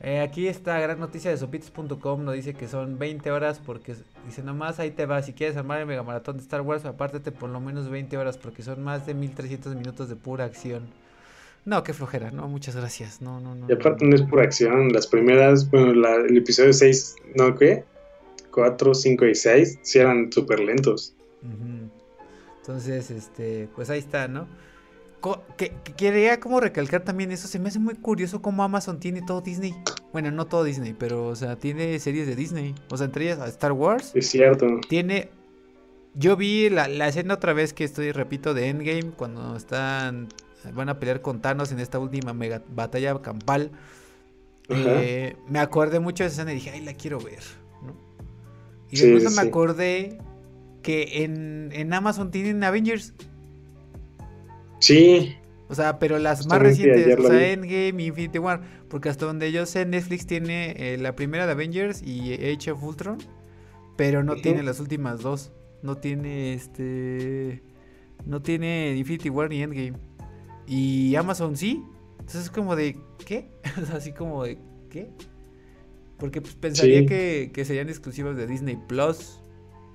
[0.00, 3.94] Eh, aquí esta gran noticia de sopitos.com nos dice que son 20 horas porque
[4.26, 7.32] dice nomás ahí te va, si quieres armar el mega maratón de Star Wars, apártate
[7.32, 10.82] por lo menos 20 horas porque son más de 1300 minutos de pura acción.
[11.64, 13.22] No, qué flojera, no, muchas gracias.
[13.22, 13.66] No, no, no.
[13.68, 17.84] Y aparte no es pura acción, las primeras, bueno, el episodio 6, ¿no qué?
[18.50, 21.14] 4, 5 y 6 sí eran súper lentos.
[22.64, 24.48] Entonces, este, pues ahí está, ¿no?
[25.58, 29.42] que, quería como recalcar también eso, se me hace muy curioso cómo Amazon tiene todo
[29.42, 29.74] Disney.
[30.14, 32.74] Bueno, no todo Disney, pero o sea, tiene series de Disney.
[32.90, 34.12] O sea, entre ellas Star Wars.
[34.14, 34.66] Es cierto.
[34.88, 35.28] Tiene...
[36.14, 40.28] Yo vi la, escena otra vez que estoy, repito, de Endgame, cuando están...
[40.72, 43.72] Van a pelear con Thanos en esta última mega batalla campal.
[44.70, 47.42] Eh, me acordé mucho de esa escena y dije, ay, la quiero ver.
[47.82, 47.94] ¿no?
[48.90, 50.18] Y después me acordé
[50.84, 53.14] que en, en Amazon tienen Avengers.
[54.78, 55.34] Sí.
[55.68, 58.60] O sea, pero las más recientes, o sea, Endgame y Infinity War.
[58.88, 62.84] Porque hasta donde yo sé, Netflix tiene eh, la primera de Avengers y Age of
[62.84, 63.18] Ultron.
[63.96, 65.50] Pero no tiene las últimas dos.
[65.82, 67.62] No tiene este.
[68.26, 69.94] No tiene Infinity War ni Endgame.
[70.66, 71.82] Y Amazon sí.
[72.12, 72.98] Entonces es como de.
[73.24, 73.48] ¿Qué?
[73.94, 74.58] Así como de.
[74.90, 75.08] ¿Qué?
[76.18, 79.40] Porque pues, pensaría que, que serían exclusivas de Disney Plus.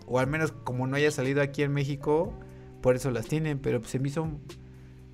[0.10, 2.34] O al menos como no haya salido aquí en México.
[2.82, 3.60] Por eso las tienen.
[3.60, 4.28] Pero pues, se me hizo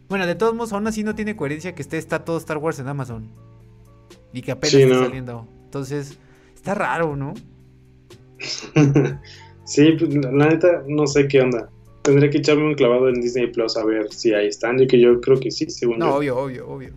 [0.08, 2.80] bueno, de todos modos, aún así no tiene coherencia que esté está todo Star Wars
[2.80, 3.30] en Amazon.
[4.34, 5.48] Y que apenas está saliendo.
[5.64, 6.18] Entonces,
[6.54, 7.34] está raro, ¿no?
[9.66, 11.70] sí, pues, la neta, no sé qué onda.
[12.04, 14.80] Tendré que echarme un clavado en Disney Plus a ver si ahí están.
[14.80, 16.94] Y que yo creo que sí, según No, obvio, obvio, obvio.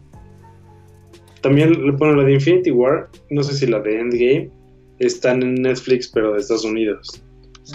[1.41, 4.51] También, bueno, la de Infinity War, no sé si la de Endgame,
[4.99, 7.23] están en Netflix, pero de Estados Unidos.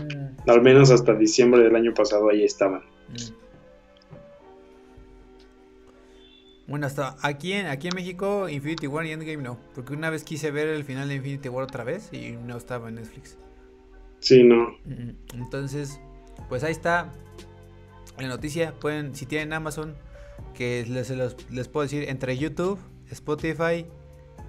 [0.01, 0.49] Mm.
[0.49, 2.81] Al menos hasta diciembre del año pasado ahí estaban.
[3.09, 3.43] Mm.
[6.67, 9.59] Bueno, hasta aquí en, aquí en México, Infinity War y Endgame no.
[9.75, 12.89] Porque una vez quise ver el final de Infinity War otra vez y no estaba
[12.89, 13.37] en Netflix.
[14.19, 14.77] Sí, no.
[15.33, 15.99] Entonces,
[16.47, 17.11] pues ahí está
[18.17, 18.73] la noticia.
[18.79, 19.95] Pueden, si tienen Amazon,
[20.53, 21.09] que les,
[21.51, 22.79] les, puedo decir, entre YouTube,
[23.11, 23.85] Spotify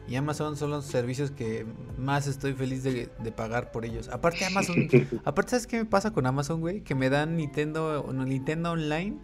[0.07, 1.65] y Amazon son los servicios que
[1.97, 4.09] más estoy feliz de, pagar por ellos.
[4.09, 4.89] Aparte Amazon,
[5.25, 6.83] aparte ¿sabes qué me pasa con Amazon, güey?
[6.83, 9.17] Que me dan Nintendo, Nintendo Online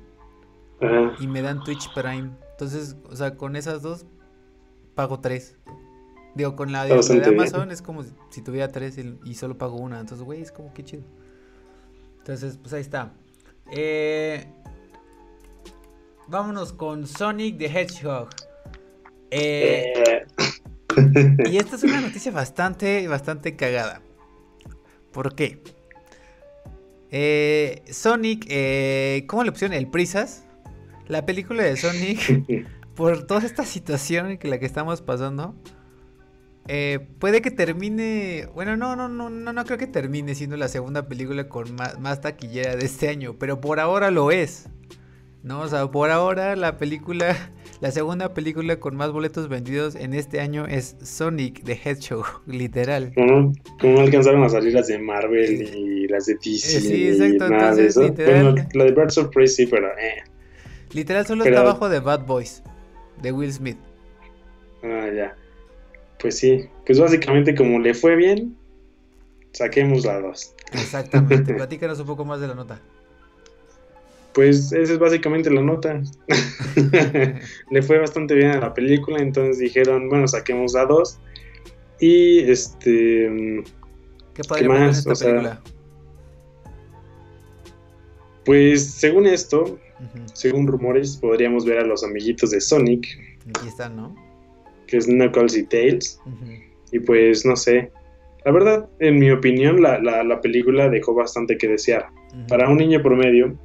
[1.21, 2.31] y me dan Twitch Prime.
[2.53, 4.07] Entonces, o sea, con esas dos
[4.95, 5.57] pago tres.
[6.35, 10.01] Digo, con la de, Amazon es como si tuviera tres y, solo pago una.
[10.01, 11.03] Entonces, güey, es como que chido.
[12.19, 13.13] Entonces, pues ahí está.
[13.71, 14.47] Eh,
[16.29, 18.29] vámonos con Sonic the Hedgehog.
[19.31, 20.27] Eh,
[21.51, 24.03] y esta es una noticia bastante, bastante cagada.
[25.13, 25.63] ¿Por qué?
[27.11, 28.47] Eh, Sonic,
[29.27, 29.77] ¿cómo le pusieron?
[29.77, 30.45] El Prisas
[31.11, 35.55] la película de Sonic, por toda esta situación que la que estamos pasando,
[36.69, 38.49] eh, puede que termine.
[38.55, 42.21] Bueno, no, no, no, no, no creo que termine siendo la segunda película con más,
[42.21, 44.69] taquillera de este año, pero por ahora lo es.
[45.43, 45.61] ¿No?
[45.61, 47.35] O sea, por ahora la película,
[47.81, 53.13] la segunda película con más boletos vendidos en este año es Sonic the Hedgehog, literal.
[53.15, 56.81] ¿Cómo, alcanzaron a salir las de Marvel y las de DC?
[56.81, 57.47] Sí, exacto.
[57.47, 58.69] Entonces, Literal...
[58.75, 60.23] la de Birds of Prey sí, pero eh.
[60.93, 62.63] Literal solo está abajo de Bad Boys,
[63.23, 63.79] de Will Smith.
[64.83, 65.37] Ah, ya.
[66.21, 68.57] Pues sí, pues básicamente como le fue bien,
[69.53, 70.55] saquemos la dos.
[70.73, 72.81] Exactamente, platícanos un poco más de la nota.
[74.33, 76.03] Pues esa es básicamente la nota.
[77.71, 81.19] le fue bastante bien a la película, entonces dijeron, bueno, saquemos la dos.
[81.99, 83.63] Y este...
[84.35, 84.99] ¿Qué, ¿qué más?
[84.99, 85.61] Esta película?
[88.51, 89.79] pues según esto,
[90.33, 93.07] según rumores, podríamos ver a los amiguitos de Sonic.
[93.49, 94.15] Aquí están, ¿no?
[94.87, 96.21] Que es Knuckles y Tails.
[96.91, 97.93] Y pues no sé.
[98.45, 102.09] La verdad, en mi opinión, la, película dejó bastante que desear.
[102.49, 103.57] Para un niño promedio,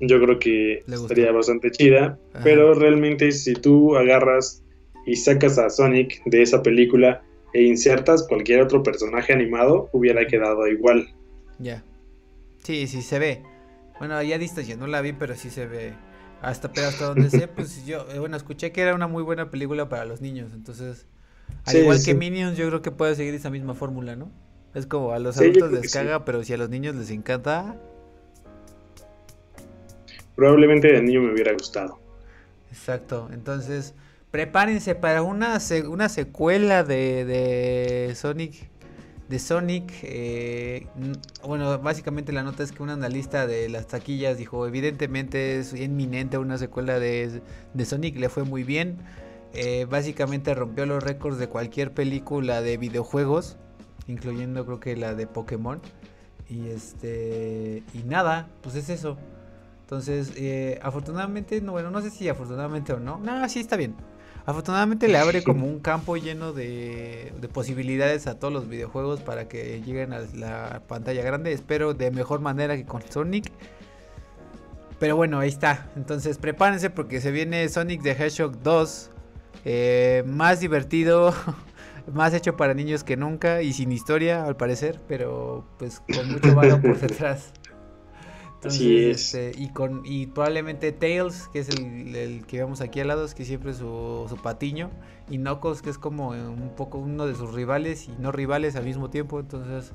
[0.00, 2.18] yo creo que estaría bastante chida.
[2.44, 4.62] Pero realmente, si tú agarras
[5.06, 7.22] y sacas a Sonic de esa película
[7.54, 11.08] e insertas cualquier otro personaje animado, hubiera quedado igual.
[11.58, 11.82] Ya.
[12.62, 13.42] Sí, sí, se ve.
[13.98, 15.94] Bueno, ya distancia, no la vi, pero sí se ve.
[16.40, 19.50] Hasta, pero hasta donde sé, pues yo, eh, bueno, escuché que era una muy buena
[19.50, 21.06] película para los niños, entonces,
[21.64, 24.30] al igual que Minions, yo creo que puede seguir esa misma fórmula, ¿no?
[24.74, 27.76] Es como a los adultos les caga, pero si a los niños les encanta.
[30.38, 31.98] Probablemente de niño me hubiera gustado.
[32.70, 33.94] Exacto, entonces,
[34.30, 35.58] prepárense para una,
[35.90, 38.70] una secuela de, de Sonic
[39.28, 39.92] de Sonic.
[40.02, 40.86] Eh,
[41.44, 46.38] bueno, básicamente la nota es que un analista de las taquillas dijo, evidentemente es inminente
[46.38, 47.42] una secuela de,
[47.84, 48.98] Sonic, le fue muy bien.
[49.54, 53.56] Eh, básicamente rompió los récords de cualquier película de videojuegos,
[54.06, 55.80] incluyendo creo que la de Pokémon.
[56.48, 59.18] Y este y nada, pues es eso.
[59.88, 63.18] Entonces, eh, afortunadamente, no, bueno, no sé si afortunadamente o no.
[63.20, 63.94] No, sí está bien.
[64.44, 69.80] Afortunadamente le abre como un campo lleno de, posibilidades a todos los videojuegos para que
[69.80, 71.54] lleguen a la pantalla grande.
[71.54, 73.50] Espero de mejor manera que con Sonic.
[74.98, 75.88] Pero bueno, ahí está.
[75.96, 79.10] Entonces prepárense porque se viene Sonic the Hedgehog 2.
[79.64, 81.32] Eh, más divertido,
[82.12, 86.54] más hecho para niños que nunca y sin historia al parecer, pero pues con mucho
[86.54, 87.54] valor por detrás.
[88.58, 93.24] Entonces, Este, y con y probablemente Tails, que es el, que vemos aquí al lado,
[93.24, 94.90] es que siempre su, su patiño,
[95.30, 98.84] y Knuckles, que es como un poco uno de sus rivales y no rivales al
[98.84, 99.92] mismo tiempo, entonces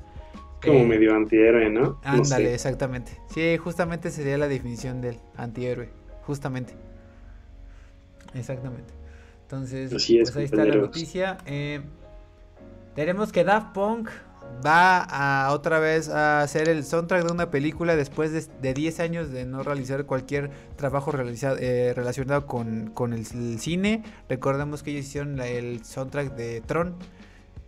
[0.64, 2.00] como eh, medio antihéroe, ¿no?
[2.04, 3.20] Ándale, exactamente.
[3.28, 5.90] Sí, justamente sería la definición del antihéroe,
[6.22, 6.74] justamente.
[8.34, 8.94] Exactamente.
[9.42, 11.38] Entonces, pues ahí está la noticia.
[11.46, 11.82] Eh,
[12.94, 14.08] tenemos que Daft Punk
[14.64, 19.30] va a otra vez a hacer el soundtrack de una película después de, 10 años
[19.30, 23.26] de no realizar cualquier trabajo realizado, eh, relacionado con, el,
[23.58, 24.02] cine.
[24.28, 26.94] Recordemos que ellos hicieron el soundtrack de Tron.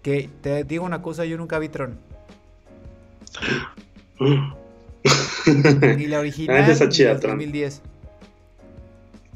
[0.03, 1.99] Que te digo una cosa, yo nunca vi Tron.
[5.99, 7.83] y la original de 2010.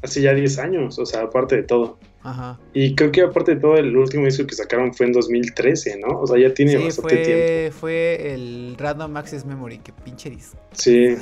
[0.03, 1.97] Hace ya 10 años, o sea, aparte de todo.
[2.23, 2.59] Ajá.
[2.73, 6.19] Y creo que aparte de todo, el último disco que sacaron fue en 2013, ¿no?
[6.19, 7.77] O sea, ya tiene bastante fue, tiempo.
[7.79, 10.57] Fue el Random Access Memory, que pinche disco.
[10.73, 11.15] Sí.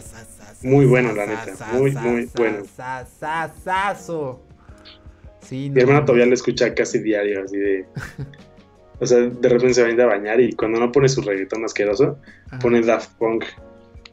[0.62, 1.56] Muy bueno, la neta.
[1.74, 2.64] Muy, muy bueno.
[5.42, 7.86] Sí, Mi hermana todavía lo escucha casi diario, así de.
[9.00, 12.18] o sea, de repente se va a bañar y cuando no pone su reggaetón asqueroso,
[12.62, 13.46] pone Daft Punk.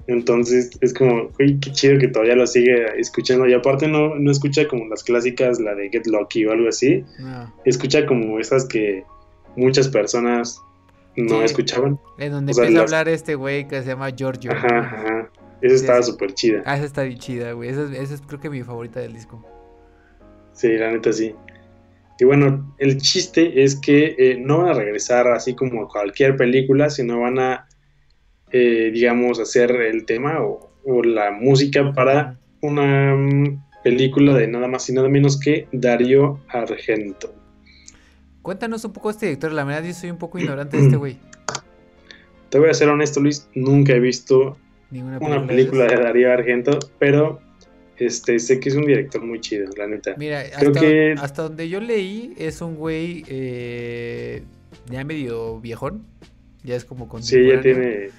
[0.09, 3.47] Entonces es como, uy, qué chido que todavía lo sigue escuchando.
[3.47, 7.05] Y aparte no, no escucha como las clásicas, la de Get Lucky o algo así.
[7.64, 9.05] Escucha como esas que
[9.57, 10.61] muchas personas
[11.16, 11.99] no escuchaban.
[12.19, 14.53] En donde empieza a hablar este güey que se llama Giorgio.
[14.53, 15.31] Ajá, ajá.
[15.61, 16.62] Esa estaba súper chida.
[16.66, 17.71] Ah, esa está bien chida, güey.
[17.71, 19.45] Esa, es creo que mi favorita del disco.
[20.53, 21.35] Sí, la neta sí.
[22.19, 26.88] Y bueno, el chiste es que eh, no van a regresar así como cualquier película,
[26.90, 27.65] sino van a
[28.59, 30.73] eh, digamos, hacer el tema o,
[31.05, 37.35] la música para una mm, película de nada más y nada menos que Darío Argento.
[38.40, 40.97] Cuéntanos un poco de este director, la verdad yo soy un poco ignorante de este
[40.97, 41.19] güey.
[42.49, 44.57] Te voy a ser honesto, Luis, nunca he visto
[44.90, 47.40] una película de, Darío Argento, pero
[47.99, 50.14] este, sé que es un director muy chido, la neta.
[50.14, 51.14] Creo hasta, que...
[51.19, 54.45] hasta donde yo leí es un güey eh,
[54.88, 56.07] ya medio viejón,
[56.62, 57.23] ya es como con...
[57.23, 58.11] Sí, ya tiene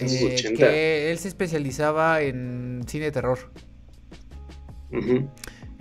[0.00, 3.38] eh, que él se especializaba en cine de terror.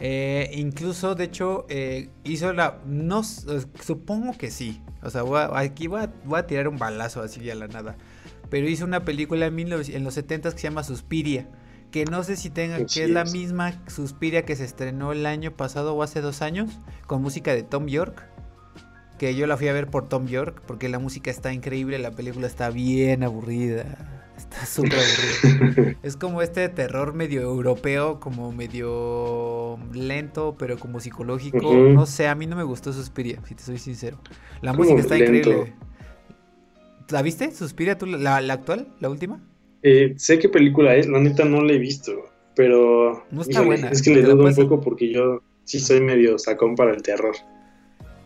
[0.01, 2.79] Eh, incluso, de hecho, eh, hizo la.
[2.85, 4.81] No, supongo que sí.
[5.03, 7.97] O sea, aquí voy a, tirar un balazo así a la nada.
[8.49, 11.49] Pero hizo una película en, en los 70 que se llama Suspiria.
[11.91, 12.77] Que no sé si tenga.
[12.77, 16.79] que es la misma Suspiria que se estrenó el año pasado o hace dos años.
[17.05, 18.23] Con música de Tom York
[19.19, 22.11] que yo la fui a ver por Tom York, porque la música está increíble, la
[22.11, 24.25] película está bien aburrida.
[24.35, 25.95] Está súper aburrida.
[26.03, 31.71] es como este terror medio europeo, como medio lento, pero como psicológico.
[31.71, 34.17] No sé, a mí no me gustó Suspiria, si te soy sincero.
[34.61, 35.73] La música está increíble.
[37.09, 37.51] ¿La viste?
[37.51, 39.41] ¿Suspiria tú, la, actual, la última?
[39.83, 42.13] Eh, sé qué película es, la neta no la he visto,
[42.55, 43.25] pero...
[43.31, 43.89] No está buena.
[43.89, 47.35] Es que le dudo un poco porque yo sí soy medio sacón para el terror.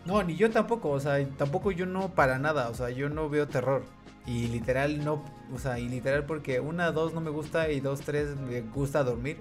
[0.06, 3.30] No, ni yo tampoco, o sea, tampoco yo no para nada, o sea, yo no
[3.30, 3.84] veo terror.
[4.26, 8.02] Y literal no, o sea, y literal porque una, dos no me gusta y dos,
[8.02, 9.38] tres me gusta dormir.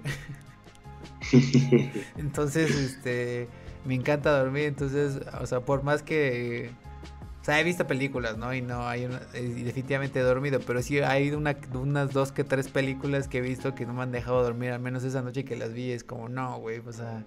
[2.17, 3.47] entonces, este,
[3.85, 6.71] me encanta dormir, entonces, o sea, por más que,
[7.41, 8.53] o sea, he visto películas, ¿no?
[8.53, 12.69] Y no, hay una, definitivamente he dormido, pero sí hay una, unas dos que tres
[12.69, 15.57] películas que he visto que no me han dejado dormir, al menos esa noche que
[15.57, 17.25] las vi, es como, no, güey, o sea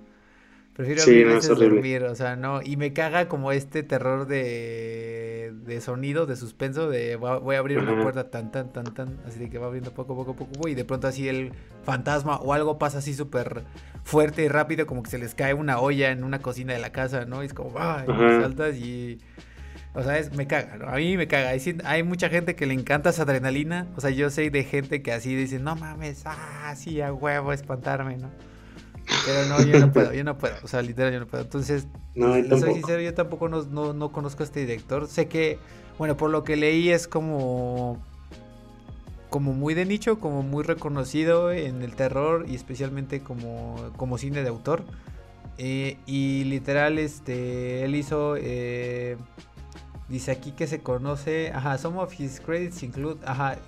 [0.76, 1.22] Prefiero sí,
[1.54, 2.60] dormir, o sea, no.
[2.62, 7.78] Y me caga como este terror de, de sonido, de suspenso, de voy a abrir
[7.78, 10.74] una puerta tan, tan, tan, tan, así de que va abriendo poco, poco, poco, y
[10.74, 13.64] de pronto así el fantasma o algo pasa así súper
[14.04, 16.92] fuerte y rápido, como que se les cae una olla en una cocina de la
[16.92, 17.42] casa, ¿no?
[17.42, 18.06] Y es como, ¡ay!
[18.06, 19.18] saltas y...
[19.94, 20.88] O sea, es, me caga, ¿no?
[20.88, 21.48] A mí me caga.
[21.48, 23.86] Hay, hay, mucha gente que le encanta esa adrenalina.
[23.96, 27.54] O sea, yo sé de gente que así dice, no mames, ah, sí, a huevo,
[27.54, 28.28] espantarme, ¿no?
[29.24, 30.54] Pero no, yo no puedo, yo no puedo.
[30.62, 31.44] O sea, literal, yo no puedo.
[31.44, 35.06] Entonces, no, soy sincero, yo tampoco no, no, conozco a este director.
[35.06, 35.58] Sé que,
[35.98, 37.98] bueno, por lo que leí es como.
[39.30, 44.42] Como muy de nicho, como muy reconocido en el terror y especialmente como, como cine
[44.42, 44.84] de autor.
[45.58, 48.36] Eh, y literal, este, él hizo.
[48.38, 49.16] Eh,
[50.08, 51.50] dice aquí que se conoce.
[51.52, 53.18] Ajá, some of his credits include.
[53.26, 53.58] Ajá,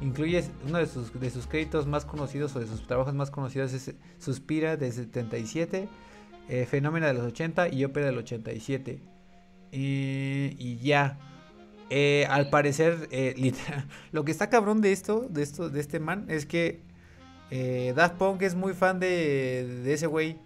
[0.00, 3.72] Incluye uno de sus, de sus créditos más conocidos o de sus trabajos más conocidos
[3.72, 5.88] es Suspira de 77,
[6.48, 9.00] eh, Fenómena de los 80 y Ópera del 87.
[9.72, 11.18] y ya.
[11.92, 13.34] Eh, al parecer, eh,
[14.12, 16.82] lo que está cabrón de esto, de esto, de este man, es que
[17.50, 20.38] eh, Daft Punk es muy fan de, de ese güey.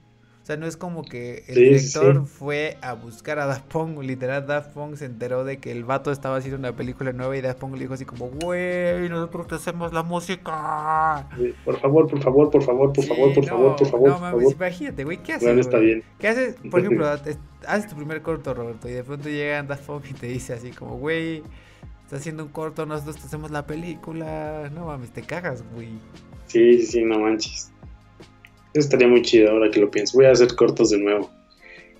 [0.45, 2.33] O sea, no es como que el Sí, director sí.
[2.39, 3.99] fue a buscar a Daft Punk.
[4.03, 7.41] Literal, Daft Punk se enteró de que el vato estaba haciendo una película nueva y
[7.41, 11.27] Daft Punk le dijo así como, güey, nosotros te hacemos la música.
[11.39, 14.19] Sí, Por favor, por favor, por favor, por favor, por no, favor, por favor, No
[14.19, 14.53] mames, favor.
[14.55, 15.45] imagínate, güey, ¿qué haces?
[15.49, 16.03] Bueno, está bien.
[16.19, 16.57] ¿Qué haces?
[16.71, 20.13] Por ejemplo, es- haces tu primer corto, Roberto, y de pronto llega Daft Punk y
[20.13, 21.43] te dice así como, güey,
[22.05, 24.71] estás haciendo un corto, nosotros te hacemos la película.
[24.75, 25.89] No mames, te cagas, güey.
[26.49, 27.71] Sí, sí, sí, no manches.
[28.75, 30.19] Eso estaría muy chido ahora que lo pienso.
[30.19, 31.31] Voy a hacer cortos de nuevo.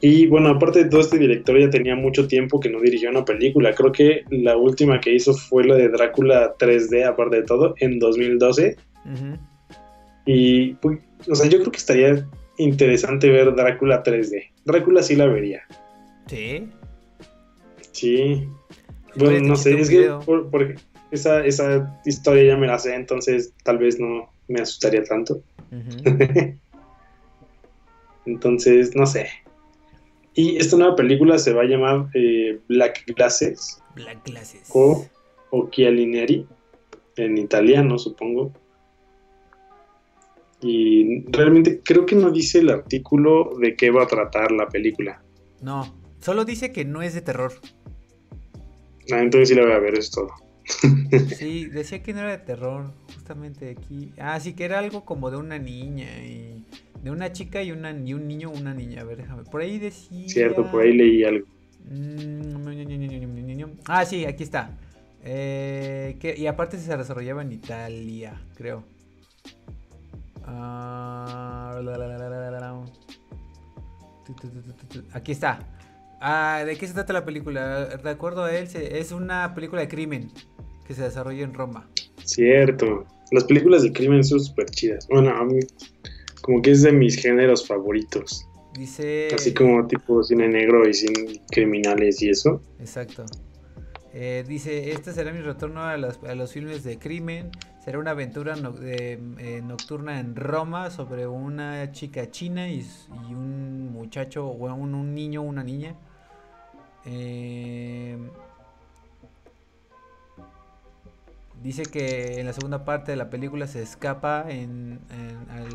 [0.01, 3.25] Y bueno, aparte de todo, este director ya tenía mucho tiempo que no dirigía una
[3.25, 3.73] película.
[3.75, 7.99] Creo que la última que hizo fue la de Drácula 3D, aparte de todo, en
[7.99, 8.77] 2012.
[9.07, 9.39] Ujú.
[10.27, 10.99] Y, pues,
[11.29, 12.27] o sea, yo creo que estaría
[12.59, 14.51] interesante ver Drácula 3D.
[14.65, 15.63] Drácula sí la vería.
[16.27, 16.69] Sí.
[17.93, 18.49] Sí.
[19.17, 20.75] Bueno, no sé, es que por, por-
[21.13, 25.41] esa, esa historia ya me la sé, entonces tal vez no me asustaría tanto.
[25.71, 26.03] Ujú.
[28.27, 29.29] Entonces, no sé.
[30.35, 34.69] Y esta nueva película se va a llamar eh, Black Glasses Black Glasses.
[34.73, 35.07] o
[35.51, 36.47] Occhiali Neri,
[37.17, 38.53] en italiano, supongo.
[40.61, 45.23] Y realmente creo que no dice el artículo de qué va a tratar la película.
[45.61, 47.53] No, solo dice que no es de terror.
[49.13, 50.31] Ah, entonces sí la voy a ver, es todo.
[50.65, 54.13] Sí, decía que no era de terror, justamente aquí.
[54.19, 56.65] Ah, sí, que era algo como de una niña y
[57.03, 59.03] de una chica y una y un niño, una niña.
[59.03, 59.45] A ver, déjame.
[59.45, 60.29] Por ahí decía.
[60.29, 61.47] Cierto, por ahí leí algo.
[61.91, 62.55] Mm,
[63.87, 64.71] Ah, sí, aquí está.
[65.23, 68.85] Eh, que, y aparte se desarrollaba en Italia, creo.
[70.45, 72.85] Ah, la, la, la.
[75.13, 75.59] Aquí está.
[76.27, 77.85] Ah, ¿De qué se trata la película?
[77.85, 80.33] De acuerdo a él, es una película de crimen
[80.87, 81.91] que se desarrolla en Roma.
[82.25, 83.05] Cierto.
[83.31, 85.07] Las películas de crimen son súper chidas.
[85.09, 85.61] Bueno, a mí
[86.41, 88.47] como que es de mis géneros favoritos.
[88.75, 89.29] Dice.
[89.35, 92.63] Así como tipo cine negro y cine criminales y eso.
[92.81, 93.27] Exacto.
[94.15, 97.51] Eh, dice, este será mi retorno a, las- a los filmes de crimen.
[97.85, 99.19] Será una aventura no- eh,
[99.63, 102.83] nocturna en Roma sobre una chica china y
[103.31, 105.95] un muchacho, o un, un niño, una niña.
[107.07, 108.17] Eh,
[111.63, 115.01] dice que en la segunda parte de la película se escapa en,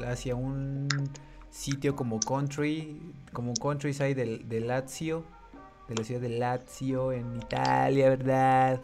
[0.08, 0.88] hacia un
[1.52, 3.00] sitio como country,
[3.34, 5.24] como countryside del- de Lazio
[5.88, 8.80] de la ciudad de Lazio, en Italia, ¿verdad?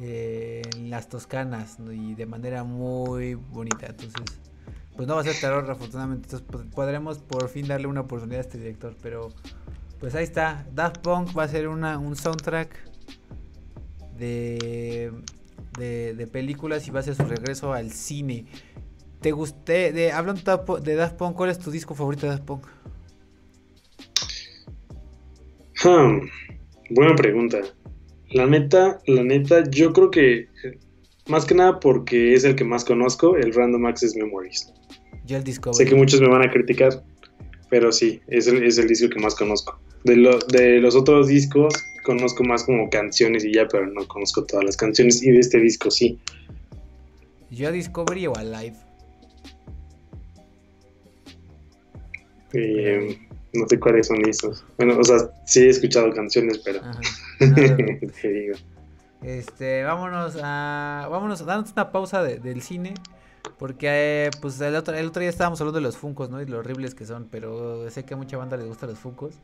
[0.00, 3.86] Eh, en las Toscanas, y de manera muy bonita.
[3.86, 4.24] Entonces,
[4.96, 6.26] pues no va a ser terror, afortunadamente.
[6.26, 8.96] Entonces, pues, podremos por fin darle una oportunidad a este director.
[9.00, 9.28] Pero,
[10.00, 10.66] pues ahí está.
[10.74, 12.70] Daft Punk va a ser una, un soundtrack
[14.16, 15.12] de,
[15.78, 18.46] de, de películas y va a ser su regreso al cine.
[19.20, 19.92] ¿Te gusté?
[19.92, 22.66] De, hablando de Daft Punk- ¿cuál es tu disco favorito de Daft Punk?
[25.84, 26.28] Hmm,
[26.90, 27.58] buena pregunta.
[28.30, 30.48] La neta, la neta, yo creo que
[31.28, 34.72] más que nada porque es el que más conozco, el Random Access Memories.
[35.24, 35.76] Yo el Discovery.
[35.76, 37.04] Sé que muchos me van a criticar,
[37.70, 39.78] pero sí, es el, es el disco que más conozco.
[40.04, 44.44] De, lo- de los otros discos conozco más como canciones y ya, pero no conozco
[44.44, 45.22] todas las canciones.
[45.22, 46.18] Y de este disco sí.
[47.50, 48.76] Yo a Discovery o a Live.
[52.52, 53.18] Eh,
[53.52, 54.64] no sé cuáles son esos.
[54.76, 57.00] Bueno, o sea, sí he escuchado canciones, pero Ajá.
[58.22, 58.54] Te digo.
[59.22, 61.08] Este, vámonos a.
[61.10, 62.94] Vámonos, dándonos una pausa de- del cine.
[63.58, 63.86] Porque,
[64.26, 66.40] eh, pues, el otro, el otro día estábamos hablando de los Funcos, ¿no?
[66.42, 67.28] Y lo horribles que son.
[67.30, 69.34] Pero sé que a mucha banda les gustan los Funcos.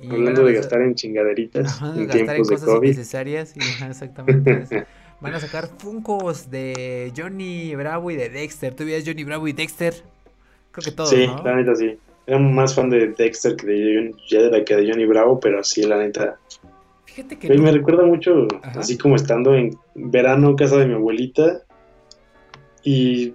[0.00, 2.86] Y Hablando de gastar en chingaderitas Ajá, en gastar en tiempos de cosas COVID.
[2.88, 3.54] innecesarias.
[3.56, 4.86] y, exactamente.
[5.20, 8.74] Van a sacar Funcos de Johnny Bravo y de Dexter.
[8.74, 9.94] ¿Tú veías Johnny Bravo y Dexter?
[10.70, 11.42] Creo que todos, sí, ¿no?
[11.42, 11.98] la neta sí.
[12.26, 15.82] Era más fan de Dexter que de, Johnny- de que de Johnny Bravo, pero sí,
[15.82, 16.36] la neta.
[17.06, 17.48] Fíjate que.
[17.48, 18.78] Güey, no- me recuerda mucho, Ajá.
[18.80, 21.62] así como estando en verano casa de mi abuelita.
[22.88, 23.34] Y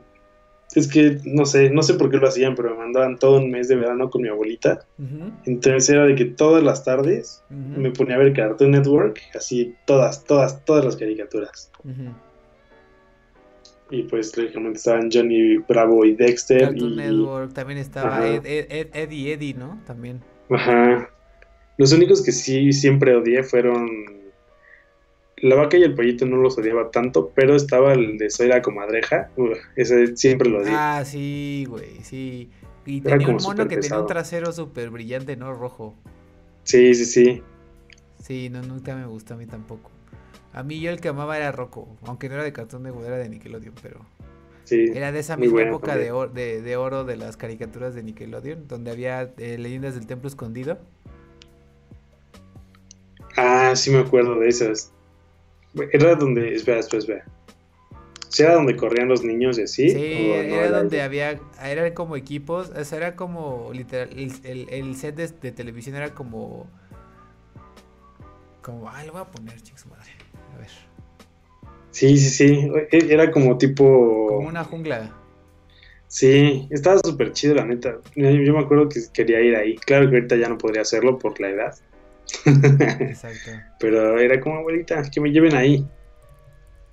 [0.75, 3.51] es que no sé, no sé por qué lo hacían, pero me mandaban todo un
[3.51, 4.85] mes de verano con mi abuelita.
[5.45, 10.23] Entonces era de que todas las tardes me ponía a ver Cartoon Network, así todas,
[10.23, 11.71] todas, todas las caricaturas.
[13.91, 16.61] Y pues lógicamente estaban Johnny Bravo y Dexter.
[16.61, 18.27] Cartoon y, Network, también estaba.
[18.27, 19.79] Ed, Ed, Ed- Eddie Eddie, ¿no?
[19.85, 20.21] También.
[20.49, 21.09] Ajá.
[21.77, 24.22] Los únicos que sí siempre odié fueron.
[25.43, 28.61] La vaca y el pollito no los odiaba tanto, pero estaba el de Soy la
[28.61, 29.29] comadreja.
[29.35, 30.73] Uf, ese siempre lo odié.
[30.73, 32.49] Ah, sí, güey, sí.
[32.85, 35.53] Y Era tenía un mono que tenía un trasero súper brillante, ¿no?
[35.53, 35.95] Rojo.
[36.63, 37.43] Sí, sí, sí.
[38.21, 39.91] Sí, no, nunca me gustó a mí tampoco.
[40.53, 43.17] A mí yo el que amaba era Rocco, aunque no era de Cartoon Network, era
[43.17, 43.99] de Nickelodeon, pero...
[44.63, 48.03] Sí, Era de esa misma época de, or- de, de oro de las caricaturas de
[48.03, 50.77] Nickelodeon, donde había eh, leyendas del templo escondido.
[53.35, 54.92] Ah, sí me acuerdo de esas.
[55.91, 57.25] Era donde, espera, espera, espera.
[58.29, 59.89] ¿Sí era donde corrían los niños y así?
[59.89, 64.67] Sí, ¿O no era donde había, eran como equipos, o sea, era como literal, el,
[64.69, 66.67] el- set de, de televisión era como,
[68.63, 70.09] como, ah, lo voy a poner, chicos, madre,
[70.55, 70.69] a ver,
[71.91, 72.71] Sí, sí, sí.
[72.91, 74.27] E- Era como tipo.
[74.29, 75.11] como una jungla,
[76.07, 77.97] Sí, estaba súper chido, la neta.
[78.15, 79.75] Yo yo me acuerdo que quería ir ahí.
[79.77, 81.75] Claro que ahorita ya no podría hacerlo por la edad.
[82.45, 83.51] Exacto.
[83.79, 85.85] Pero era como, abuelita, que me lleven ahí.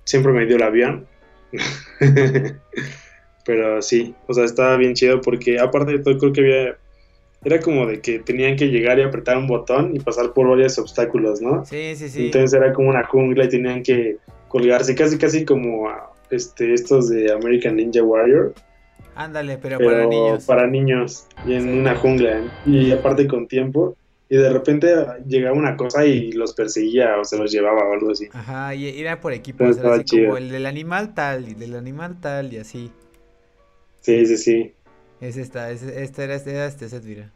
[0.03, 1.07] Siempre me dio el avión.
[3.45, 6.77] Pero sí, o sea, estaba bien chido porque aparte de todo creo que había...
[7.43, 10.77] Era como de que tenían que llegar y apretar un botón y pasar por varios
[10.77, 11.65] obstáculos, ¿no?
[11.65, 12.25] Sí, sí, sí.
[12.27, 14.17] Entonces era como una jungla y tenían que
[14.47, 18.53] colgarse casi casi como a, este, estos de American Ninja Warrior,
[19.15, 20.45] Ándale, pero, pero para niños.
[20.45, 21.69] para niños, y en Sí.
[21.69, 22.43] una jungla, ¿eh?
[22.65, 23.95] y aparte con tiempo,
[24.31, 24.87] y de repente
[25.27, 28.29] llegaba una cosa y los perseguía o se los llevaba o algo así.
[28.31, 30.25] Ajá, y era por equipos, era así chido.
[30.27, 32.91] como el del animal tal, y del animal tal, y así.
[34.01, 34.73] Sí, sí, sí.
[35.19, 37.31] Es esta, es, este era, era este set, mira.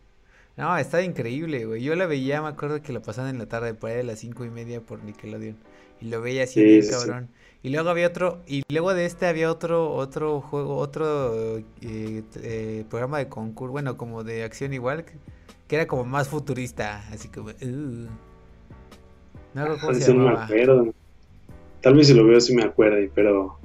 [0.57, 1.83] No, estaba increíble, güey.
[1.83, 4.19] Yo la veía, me acuerdo que la pasaban en la tarde, por ahí de las
[4.19, 5.57] cinco y media por Nickelodeon.
[6.01, 7.07] Y lo veía así Sí, bien sí, sí.
[7.07, 7.29] cabrón.
[7.63, 12.85] Y luego había otro, y luego de este había otro, otro juego, otro eh, eh,
[12.89, 15.05] programa de concurso, bueno, como de acción igual,
[15.67, 18.07] que, era como más futurista, así como, uh.
[19.53, 20.45] No cómo se no me llamaba.
[20.45, 20.93] acuerdo.
[21.81, 23.57] Tal vez si lo veo sí me acuerde, pero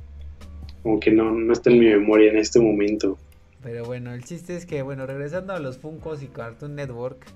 [0.82, 3.18] como que no, no está en mi memoria en este momento.
[3.62, 7.26] Pero bueno, el chiste es que, bueno, regresando a los Funkos y Cartoon Network,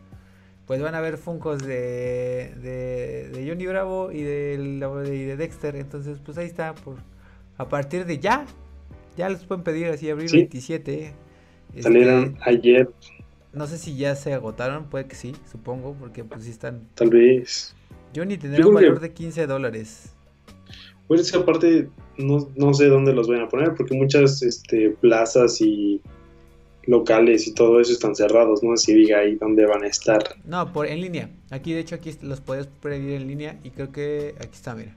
[0.66, 4.54] pues van a haber Funkos de, de, de Johnny Bravo y de,
[5.14, 5.76] y de Dexter.
[5.76, 6.96] Entonces, pues ahí está, por
[7.56, 8.46] a partir de ya,
[9.16, 10.36] ya los pueden pedir así, abril Sí.
[10.38, 11.12] 27.
[11.70, 12.88] Este, Salieron ayer,
[13.54, 16.82] no sé si ya se agotaron, puede que sí, supongo, porque pues sí están.
[16.94, 17.74] tal vez.
[18.12, 20.10] Yo un creo que- valor de 15 dólares.
[21.08, 24.90] Pues es que aparte no, no sé dónde los van a poner, porque muchas este,
[24.90, 26.00] plazas y
[26.86, 30.22] locales y todo eso están cerrados, no sé si diga ahí dónde van a estar.
[30.44, 31.30] No, por en línea.
[31.50, 34.94] Aquí, de hecho, aquí los puedes pedir en línea y creo que aquí está, mira.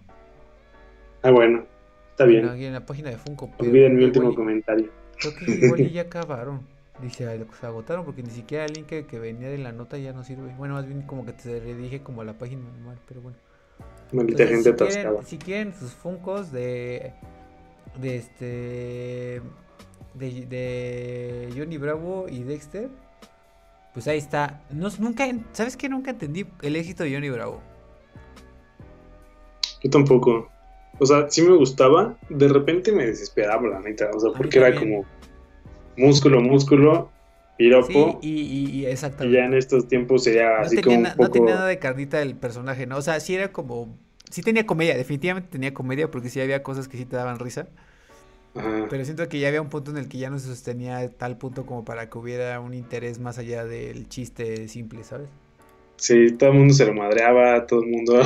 [1.24, 1.66] Ah, bueno,
[2.12, 2.42] está bien.
[2.42, 3.50] Bueno, aquí en la página de Funko.
[3.60, 4.90] Olviden mi último comentario.
[5.20, 6.62] Creo que igual ya acabaron.
[7.02, 10.14] Dice, "Ay, se agotaron porque ni siquiera el link que, venía de la nota ya
[10.14, 10.54] no sirve.
[10.58, 13.38] Bueno, más bien como que te redirige como a la página normal, pero bueno.
[14.12, 17.14] Maldita Entonces, gente si quieren, si quieren sus Funkos de
[18.02, 19.42] de este
[20.14, 22.90] de, de Johnny Bravo y Dexter,
[23.94, 24.62] pues ahí está.
[24.72, 25.90] No, nunca, ¿sabes qué?
[25.90, 27.62] Nunca entendí el éxito de Johnny Bravo.
[29.84, 30.50] Yo tampoco.
[31.00, 34.10] O sea, sí me gustaba, de repente me desesperaba, la neta.
[34.16, 35.06] O sea, porque era como
[35.98, 37.12] músculo, músculo,
[37.58, 38.20] piropo.
[38.22, 39.34] y, y, y y exactamente.
[39.34, 42.38] ya en estos tiempos sería No así como un no tenía nada de carnita el
[42.38, 42.98] personaje, ¿no?
[42.98, 43.98] O sea, sí era como...
[44.30, 47.70] Sí tenía comedia, definitivamente tenía comedia porque sí había cosas que sí te daban risa.
[48.56, 48.90] Ajá.
[48.90, 51.10] Pero siento que ya había un punto en el que ya no se sostenía a
[51.10, 55.30] tal punto como para que hubiera un interés más allá del chiste simple, ¿sabes?
[55.98, 58.22] Sí, todo el mundo se lo madreaba, todo el mundo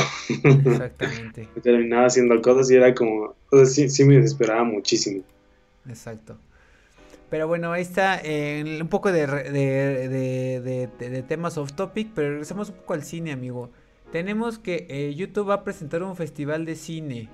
[0.64, 3.36] Exactamente, terminaba haciendo cosas y era como.
[3.52, 5.24] O sea, sí, sí me desesperaba muchísimo.
[5.86, 6.42] exacto.
[7.32, 12.70] Pero bueno, ahí está eh, un poco de, de, de- temas off topic, pero regresamos
[12.70, 13.72] un poco al cine, amigo.
[14.12, 17.30] Tenemos que eh, YouTube va a presentar un festival de cine.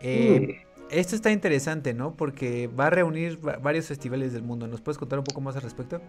[0.00, 0.68] Eh, Mm.
[0.90, 2.14] Esto está interesante, ¿no?
[2.16, 4.66] Porque va a reunir va- varios festivales del mundo.
[4.68, 6.00] ¿Nos puedes contar un poco más al respecto?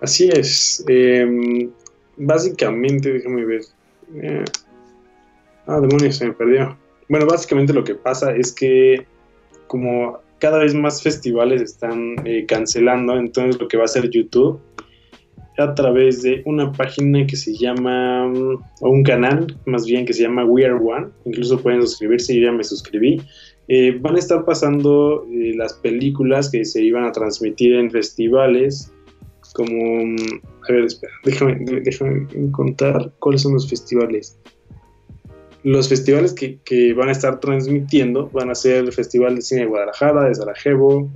[0.00, 0.82] Así es.
[0.88, 1.70] em,
[2.16, 3.62] básicamente, déjame ver.
[5.66, 6.78] Ah, demonios, se me perdió.
[7.10, 9.06] Bueno, básicamente lo que pasa es que
[9.66, 14.58] como cada vez más festivales están eh, cancelando, entonces lo que va a hacer YouTube
[15.56, 20.12] a través de una página que se llama, mm, o un canal más bien que
[20.12, 23.22] se llama We Are One, incluso pueden suscribirse, yo ya me suscribí,
[23.68, 28.92] eh, van a estar pasando eh, las películas que se iban a transmitir en festivales,
[29.54, 34.36] como, mm, a ver, espera, déjame, déjame contar cuáles son los festivales.
[35.64, 39.60] Los festivales que, que van a estar transmitiendo van a ser el Festival de Cine
[39.62, 41.08] de Guadalajara, de Sarajevo,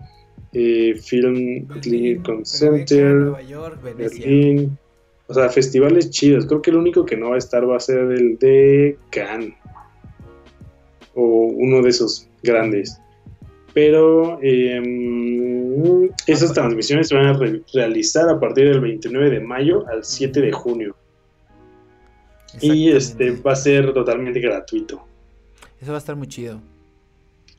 [0.53, 4.21] eh, Film Lincoln Center, Nueva York, Venecia.
[4.27, 4.79] Berlín.
[5.27, 6.47] O sea, festivales chidos.
[6.47, 9.55] Creo que el único que no va a estar va a ser el de Cannes.
[11.15, 13.01] O uno de esos grandes.
[13.75, 14.81] Pero eh,
[16.27, 20.41] esas transmisiones se van a re- realizar a partir del 29 de mayo al 7
[20.41, 20.95] de junio.
[22.61, 25.05] Y este va a ser totalmente gratuito.
[25.81, 26.61] Eso va a estar muy chido.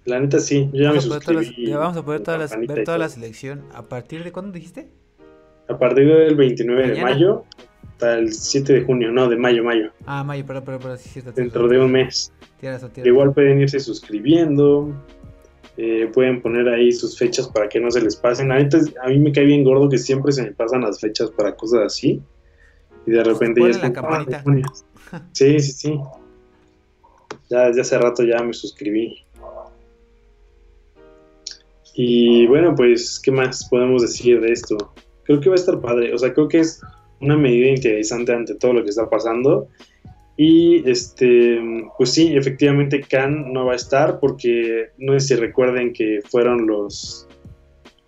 [0.05, 1.67] La neta sí, yo ya Vamos me las- suscribí.
[1.69, 3.63] ya vamos a poder todas las- ver toda la selección.
[3.73, 4.87] ¿A partir de cuándo dijiste?
[5.69, 7.43] A partir del 29 de mayo
[7.91, 9.91] hasta el 7 de junio, no, de mayo, mayo.
[10.05, 10.45] Ah, mayo,
[10.97, 11.33] sí, cierto.
[11.33, 12.31] tienes Dentro de un mes.
[13.03, 14.93] Igual pueden irse suscribiendo.
[15.79, 18.51] eh, pueden poner ahí sus fechas para que no se les pasen.
[18.51, 21.29] A, neta, a mí me cae bien gordo que siempre se me pasan las fechas
[21.29, 22.19] para cosas así.
[23.07, 24.71] Y de repente ya es la como, ah, campanita.
[25.31, 25.99] Sí, sí, sí.
[27.49, 29.23] Ya, ya hace rato ya me suscribí.
[31.95, 34.93] Y bueno, pues, ¿qué más podemos decir de esto?
[35.23, 36.13] Creo que va a estar padre.
[36.13, 36.81] O sea, creo que es
[37.21, 39.69] una medida interesante ante todo lo que está pasando.
[40.35, 41.59] Y este,
[41.97, 46.67] pues sí, efectivamente Khan no va a estar porque no sé si recuerden que fueron
[46.67, 47.26] los,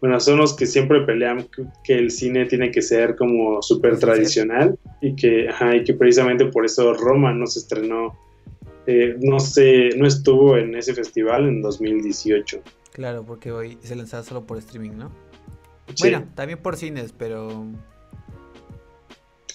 [0.02, 1.48] bueno, son los que siempre pelean
[1.84, 6.46] que- el cine tiene que ser como súper tradicional y que, ajá, y que precisamente
[6.46, 8.16] por eso Roma no se estrenó,
[8.88, 12.62] eh, no sé, no estuvo en ese festival en 2018.
[12.94, 15.12] Claro, porque hoy se lanzaba solo por streaming, ¿no?
[15.96, 17.66] Sí, Bueno, también por cines, pero.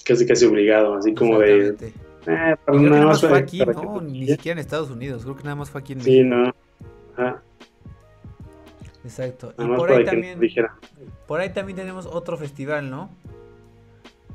[0.05, 1.69] casi casi obligado, así como de,
[2.27, 4.01] eh, para nada más fue aquí, ¿no?
[4.03, 5.23] Ni siquiera en Estados Unidos.
[5.23, 6.35] Creo que nada más fue aquí en Sí, México.
[6.37, 6.55] no.
[7.17, 7.43] Ajá,
[9.05, 9.55] Exacto.
[9.59, 10.41] Y por ahí también.
[11.27, 13.11] Por ahí también tenemos otro festival, ¿no?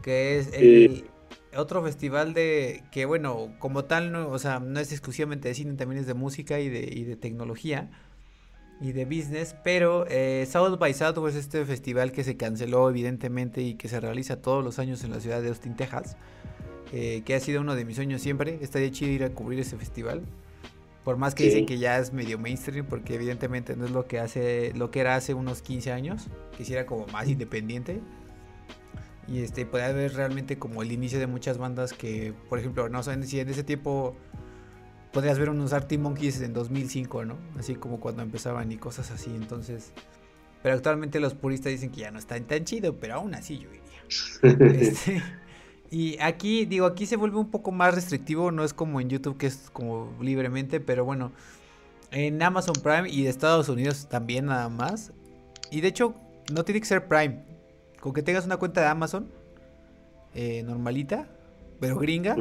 [0.01, 0.61] Que es el
[0.91, 1.05] Sí.
[1.57, 5.73] otro festival de que bueno, como tal no, o sea, no es exclusivamente de cine,
[5.73, 7.89] también es de música y de, y de tecnología
[8.81, 13.61] y de business, pero eh, South by Southwest es este festival que se canceló evidentemente
[13.61, 16.15] y que se realiza todos los años en la ciudad de Austin, Texas,
[16.93, 19.75] eh, que ha sido uno de mis sueños siempre, estaría chido ir a cubrir ese
[19.75, 20.21] festival.
[21.09, 21.49] Por más que Sí.
[21.49, 24.99] dicen que ya es medio mainstream, porque evidentemente no es lo que hace, lo que
[24.99, 27.99] era hace unos 15 años, que sí era como más independiente.
[29.27, 33.01] Y este podía ver realmente como el inicio de muchas bandas que, por ejemplo, no
[33.01, 34.15] sé si en ese tiempo
[35.11, 37.37] podrías ver unos Arctic Monkeys en 2005, ¿no?
[37.57, 39.93] Así como cuando empezaban y cosas así, entonces.
[40.61, 43.69] Pero actualmente los puristas dicen que ya no está tan chido, pero aún así yo
[43.71, 44.03] iría.
[44.79, 45.23] Este,
[45.91, 49.37] y aquí, digo, aquí se vuelve un poco más restrictivo, no es como en YouTube
[49.37, 51.31] que es como libremente, pero bueno,
[52.11, 55.11] en Amazon Prime y de Estados Unidos también nada más.
[55.71, 56.15] Y de hecho,
[56.53, 57.43] no tiene que ser Prime,
[57.99, 59.27] con que tengas una cuenta de Amazon
[60.35, 61.27] eh, normalita,
[61.79, 62.35] pero gringa,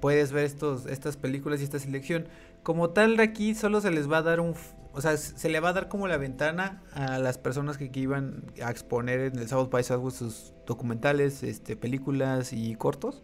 [0.00, 2.28] puedes ver estos, estas películas y esta selección.
[2.62, 4.54] Como tal, aquí solo se les va a dar un...
[4.96, 8.44] O sea, se le va a dar como la ventana a las personas que, iban
[8.64, 13.22] a exponer en el South by Southwest sus documentales, este, películas y cortos.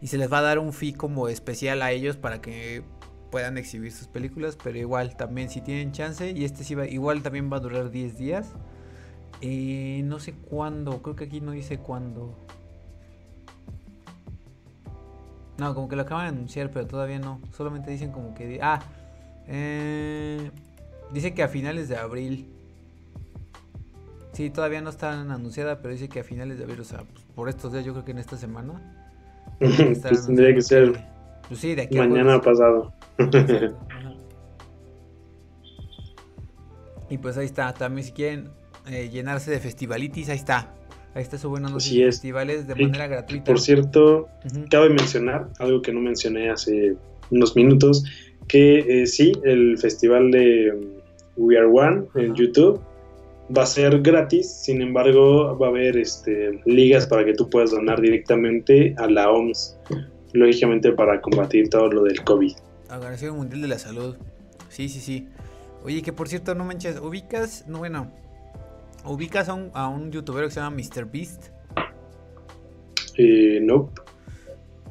[0.00, 2.82] Y se les va a dar un fee como especial a ellos para que
[3.30, 4.56] puedan exhibir sus películas.
[4.62, 6.30] Pero igual, también si tienen chance.
[6.30, 8.54] Y este sí va, igual también va a durar 10 días.
[9.42, 12.34] Eh, no sé cuándo, creo que aquí no dice cuándo.
[15.58, 17.42] No, como que lo acaban de anunciar, pero todavía no.
[17.54, 18.60] Solamente dicen como que...
[18.62, 18.80] Ah,
[19.46, 20.50] eh,
[21.12, 22.48] dice que a finales de abril.
[24.32, 27.24] Sí, todavía no está anunciada, pero dice que a finales de abril, o sea, pues,
[27.34, 28.80] por estos días, yo creo que en esta semana.
[29.58, 31.00] Pues tendría que ser que-
[31.48, 32.92] Pues sí, de aquí mañana pasado.
[33.18, 33.78] Exacto.
[37.08, 38.48] Y pues ahí está, también si quieren
[38.88, 40.74] eh, llenarse de festivalitis, ahí está.
[41.14, 42.16] Ahí está su buena Así es.
[42.16, 43.44] festivales de Y, manera gratuita.
[43.44, 44.28] Por cierto,
[44.70, 46.96] cabe mencionar algo que no mencioné hace
[47.30, 48.04] unos minutos,
[48.48, 50.95] que eh, sí, el festival de
[51.36, 52.34] We Are One en.
[52.34, 52.80] YouTube
[53.56, 57.70] va a ser gratis, sin embargo va a haber este, ligas para que tú puedas
[57.70, 59.78] donar directamente a la OMS,
[60.32, 62.52] lógicamente para combatir todo lo del COVID.
[62.90, 64.16] Organización Mundial de la Salud.
[64.68, 65.28] Sí, sí, sí.
[65.84, 68.10] Oye, que por cierto, no manches, ubicas, no, bueno,
[69.04, 71.50] ubicas a un, a un youtuber que se llama MrBeast.
[73.16, 74.00] Eh, nope.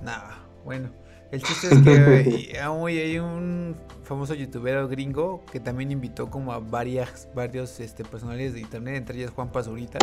[0.01, 0.89] Nah, bueno.
[1.36, 6.53] El chiste es que eh, hoy hay un famoso youtuber gringo que también invitó como
[6.53, 9.99] a varias, varios este, personalidades de internet, entre ellas Juan Pazurita.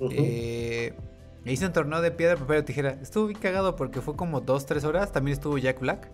[0.00, 0.12] Ujú.
[0.12, 0.92] Eh,
[1.44, 2.98] e hizo un torneo de piedra, papel o tijera.
[3.00, 5.12] Estuvo bien cagado porque fue como 2-3 horas.
[5.12, 6.08] También estuvo Jack Black.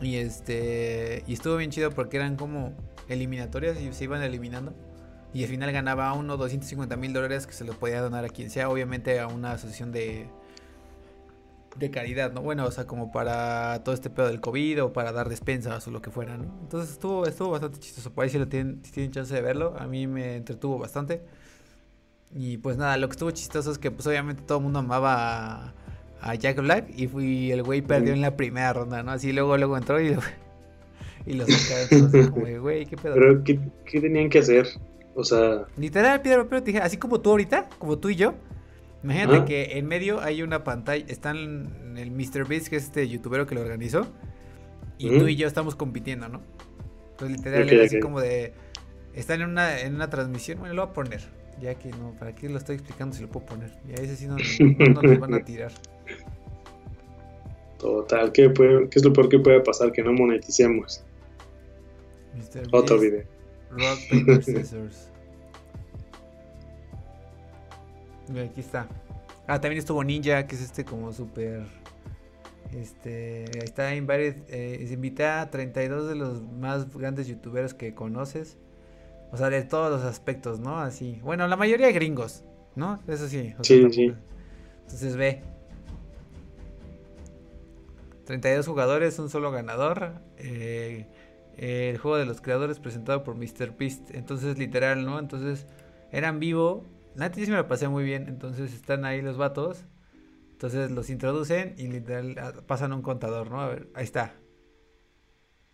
[0.00, 1.22] Y este.
[1.28, 2.72] Y estuvo bien chido porque eran como
[3.08, 4.74] eliminatorias y se iban eliminando.
[5.32, 8.50] Y al final ganaba uno 250 mil dólares que se los podía donar a quien
[8.50, 8.68] sea.
[8.68, 10.26] Obviamente a una asociación de.
[11.78, 12.40] De caridad, ¿no?
[12.40, 15.90] Bueno, o sea, como para todo este pedo del COVID o para dar despensas o
[15.90, 16.44] lo que fuera, ¿no?
[16.62, 18.12] Entonces estuvo, estuvo bastante chistoso.
[18.12, 21.22] Por ahí si, lo tienen, si tienen chance de verlo, a mí me entretuvo bastante.
[22.34, 25.66] Y pues nada, lo que estuvo chistoso es que pues obviamente todo el mundo amaba
[25.66, 25.74] a,
[26.20, 29.12] a Jack Black y fui el güey perdió en la primera ronda, ¿no?
[29.12, 30.16] Así luego luego entró y,
[31.26, 33.14] y lo sacaron como güey, qué pedo.
[33.14, 34.66] Pero, ¿qué, qué tenían que hacer?
[35.14, 38.34] O sea, Literal, piedra, papel o tijera, así como tú ahorita, como tú y yo.
[39.06, 39.44] Imagínate Ajá.
[39.44, 42.44] que en medio hay una pantalla, están el Mr.
[42.48, 44.04] Beast, que es este youtuber que lo organizó,
[44.98, 45.18] y Ujú.
[45.20, 46.42] tú y yo estamos compitiendo, ¿no?
[47.12, 48.52] Entonces, literal, era así como de.
[49.14, 50.58] Están en una, en una transmisión.
[50.58, 51.20] Bueno, lo voy a poner.
[51.62, 53.70] Ya que no, ¿para qué lo estoy explicando si lo puedo poner?
[53.88, 54.36] Y a ese sí no,
[54.88, 55.70] no, nos van a tirar.
[57.78, 59.92] Total, ¿qué, puede, ¿qué es lo peor que puede pasar?
[59.92, 61.04] Que no moneticemos.
[62.72, 63.22] Otro video.
[63.70, 65.10] Rock, paper, scissors.
[68.30, 68.88] Aquí está.
[69.46, 71.62] Ah, también estuvo Ninja, que es este como súper.
[72.72, 73.44] Este.
[73.54, 74.36] Ahí está Invited.
[74.48, 78.56] Eh, se invita a 32 de los más grandes youtubers que conoces.
[79.32, 80.78] O sea, de todos los aspectos, ¿no?
[80.78, 81.20] Así.
[81.22, 83.00] Bueno, la mayoría gringos, ¿no?
[83.06, 83.54] Eso sí.
[83.62, 84.14] sí, sí.
[84.82, 85.42] Entonces ve.
[88.24, 90.14] 32 jugadores, un solo ganador.
[90.38, 91.06] Eh,
[91.56, 94.14] el juego de los creadores presentado por MrBeast.
[94.14, 95.18] Entonces, literal, ¿no?
[95.18, 95.66] Entonces,
[96.12, 96.84] eran vivo.
[97.16, 98.28] La sí me la pasé muy bien.
[98.28, 99.84] Entonces, están ahí los vatos.
[100.52, 103.60] Entonces, los introducen y literal ah, pasan un contador, ¿no?
[103.60, 104.34] A ver, ahí está.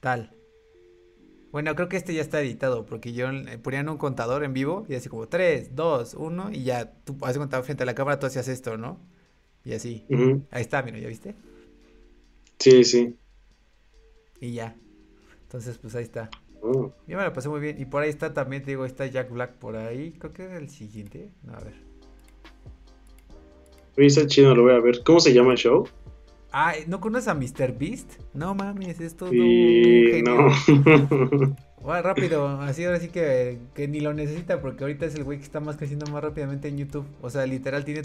[0.00, 0.34] Tal.
[1.52, 4.86] Bueno, creo que este ya está editado, porque yo eh, ponían un contador en vivo
[4.88, 8.18] y así como 3, 2, 1 y ya tú haces contador frente a la cámara,
[8.18, 8.98] tú hacías esto, ¿no?
[9.64, 10.06] Y así.
[10.50, 11.34] Ahí está, mira, ¿ya viste?
[12.58, 13.16] Sí, sí.
[14.40, 14.76] Y ya.
[15.42, 16.30] Entonces, pues ahí está.
[16.62, 16.92] Oh.
[17.08, 17.80] Yo me la pasé muy bien.
[17.80, 20.12] Y por ahí está también, te digo, está Jack Black por ahí.
[20.18, 21.30] Creo que es el siguiente.
[21.52, 21.74] a ver.
[23.96, 25.02] Está chido, lo voy a ver.
[25.02, 25.86] ¿Cómo se llama el show?
[26.52, 27.76] Ah, ¿no conoces a Mr.
[27.76, 28.12] Beast?
[28.34, 30.48] No mames, es todo sí, no.
[31.80, 35.38] bueno, rápido, así ahora sí que, que, ni lo necesita porque ahorita es el güey
[35.38, 37.06] que está más creciendo más rápidamente en YouTube.
[37.22, 38.02] O sea, literal tiene...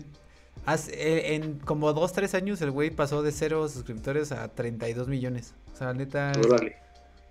[0.65, 5.53] Hace, en como dos, tres años el güey pasó de cero suscriptores a 32 millones.
[5.73, 6.31] O sea, neta...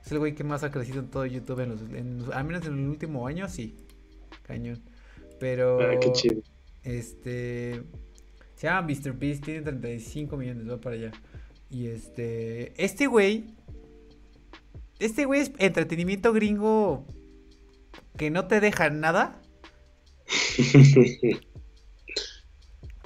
[0.07, 2.65] Es, el güey que más ha crecido en todo YouTube, en los, en, al menos
[2.67, 3.77] en el último año, sí.
[4.43, 4.81] Cañón.
[5.41, 5.81] Pero...
[5.81, 6.43] Ah, qué chido.
[6.85, 7.83] Este...
[8.57, 9.13] Se llama Mr.
[9.13, 11.13] Beast, tiene 35 millones, va para allá.
[11.69, 12.73] Y este.
[12.83, 13.55] Este güey.
[14.99, 17.07] Este güey es entretenimiento gringo
[18.17, 19.43] que no te deja nada.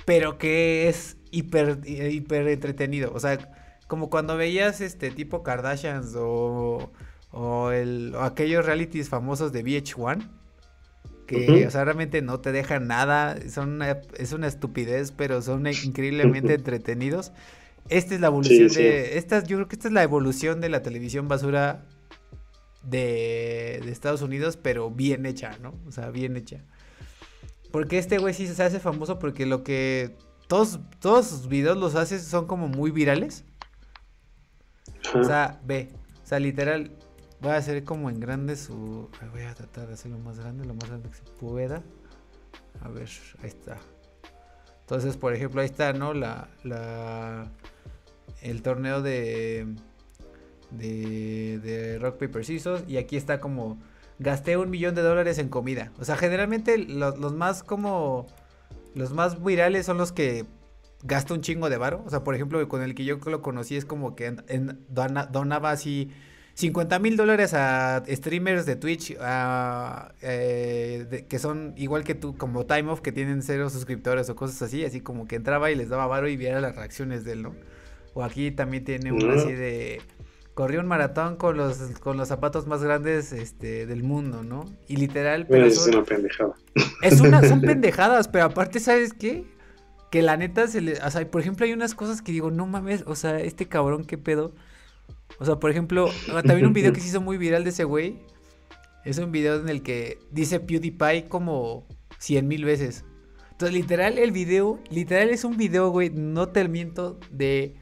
[0.04, 3.12] pero que es hiper, hiper entretenido.
[3.12, 3.38] O sea,
[3.90, 6.92] como cuando veías este tipo Kardashians o,
[7.32, 10.28] o, el, o aquellos realities famosos de VH1
[11.26, 13.80] que, o sea, realmente no te dejan nada, son
[14.16, 17.32] es una estupidez, pero son increíblemente entretenidos.
[17.88, 20.82] Esta es la evolución de, esta, yo creo que esta es la evolución de la
[20.82, 21.84] televisión basura
[22.84, 25.74] de, de Estados Unidos, pero bien hecha, ¿no?
[25.86, 26.64] O sea, bien hecha.
[27.72, 30.16] Porque este güey sí se hace famoso porque lo que
[30.46, 33.44] todos, todos sus videos los hace son como muy virales.
[35.14, 35.90] O sea, ve,
[36.22, 36.90] o sea, literal,
[37.40, 39.08] Voy a hacer como en grande su.
[39.32, 41.82] Voy a tratar de hacerlo más grande, lo más grande que se pueda.
[42.82, 43.08] A ver,
[43.42, 43.78] ahí está.
[44.82, 46.12] Entonces, por ejemplo, ahí está, ¿no?
[46.12, 46.48] La.
[46.64, 47.50] la
[48.42, 49.74] el torneo de.
[50.70, 52.84] De, de Rock Paper Scissors.
[52.86, 53.78] Y aquí está como.
[54.18, 55.92] Gasté un millón de dólares en comida.
[55.98, 58.26] O sea, generalmente los, más como.
[58.94, 60.44] Los más virales son los que
[61.02, 62.02] gasta un chingo de varo.
[62.06, 65.70] O sea, por ejemplo, con el que yo lo conocí es como que en, donaba
[65.70, 66.10] así
[66.54, 69.16] 50 mil dólares a streamers de Twitch
[70.22, 74.60] eh, que son igual que tú, como Time Off, que tienen cero suscriptores o cosas
[74.62, 77.42] así, así como que entraba y les daba varo y viera las reacciones de él,
[77.42, 77.54] ¿no?
[78.12, 80.02] O aquí también tiene uno así de
[80.52, 84.66] corrió un maratón con los con los zapatos más grandes este del mundo, ¿no?
[84.88, 86.54] Y literal, pero es una pendejada.
[87.02, 89.44] Es una son pendejadas, pero aparte ¿sabes qué?
[90.10, 92.66] Que la neta se le, o sea, por ejemplo, hay unas cosas que digo, no
[92.66, 94.52] mames, o sea, este cabrón qué pedo
[95.38, 97.84] o sea, por ejemplo, ah, también un video que se hizo muy viral de ese
[97.84, 98.18] güey.
[99.04, 101.86] Es un video en el que dice PewDiePie como
[102.18, 103.04] cien mil veces.
[103.52, 107.74] Entonces, literal, el video, literal es un video, güey, no te miento, de...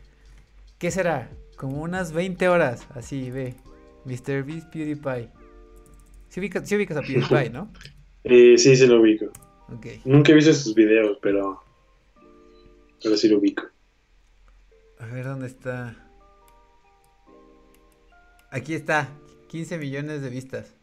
[0.79, 1.31] ¿Qué será?
[1.57, 3.55] Como unas 20 horas, así, ve.
[4.05, 4.45] Mr.
[4.45, 5.29] Beast PewDiePie.
[6.29, 7.73] Sí ubicas, a PewDiePie, ¿no?
[8.25, 9.27] Eh, sí, sí lo ubico.
[10.05, 11.61] Nunca he visto sus videos, pero...
[13.03, 13.65] Pero sí lo ubico.
[14.99, 15.97] A ver, ¿dónde está?
[18.51, 19.09] Aquí está,
[19.49, 20.75] 15 millones de vistas.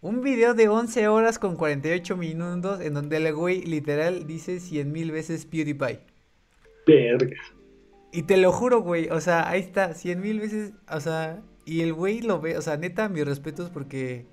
[0.00, 4.90] Un video de 11 horas con 48 minutos en donde el güey literal dice 100
[4.90, 6.00] mil veces PewDiePie.
[6.86, 7.36] Verga.
[8.10, 11.82] Y te lo juro, güey, o sea, ahí está, 100 mil veces, o sea, y
[11.82, 14.24] el güey lo ve, o sea, neta, mis respetos porque,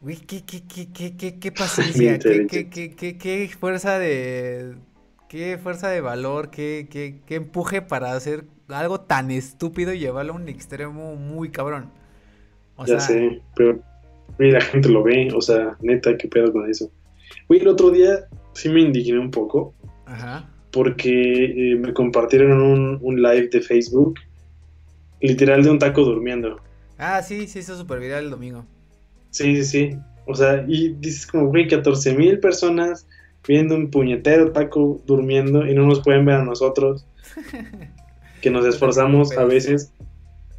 [0.00, 4.74] güey, qué, qué, qué, qué, qué, qué paciencia, qué, qué, qué, qué, qué fuerza de,
[5.28, 10.32] qué fuerza de valor, qué, qué, qué empuje para hacer algo tan estúpido y llevarlo
[10.32, 11.90] a un extremo muy cabrón.
[12.86, 13.80] ya sé, pero
[14.38, 16.90] la gente lo ve, o sea, neta, qué pedo con eso.
[17.48, 19.74] Güey, el otro día sí me indigné un poco.
[20.06, 20.48] Ajá.
[20.72, 22.60] Porque eh, me compartieron
[23.00, 24.18] un, live de Facebook,
[25.20, 26.60] literal de un taco durmiendo.
[26.98, 28.64] Ah, sí, sí, hizo súper viral el domingo.
[29.30, 29.98] Sí, sí, sí.
[30.26, 33.06] O sea, y dices como, güey, 14 mil personas
[33.46, 37.06] viendo un puñetero taco durmiendo y no nos pueden ver a nosotros.
[38.40, 39.92] que nos esforzamos a veces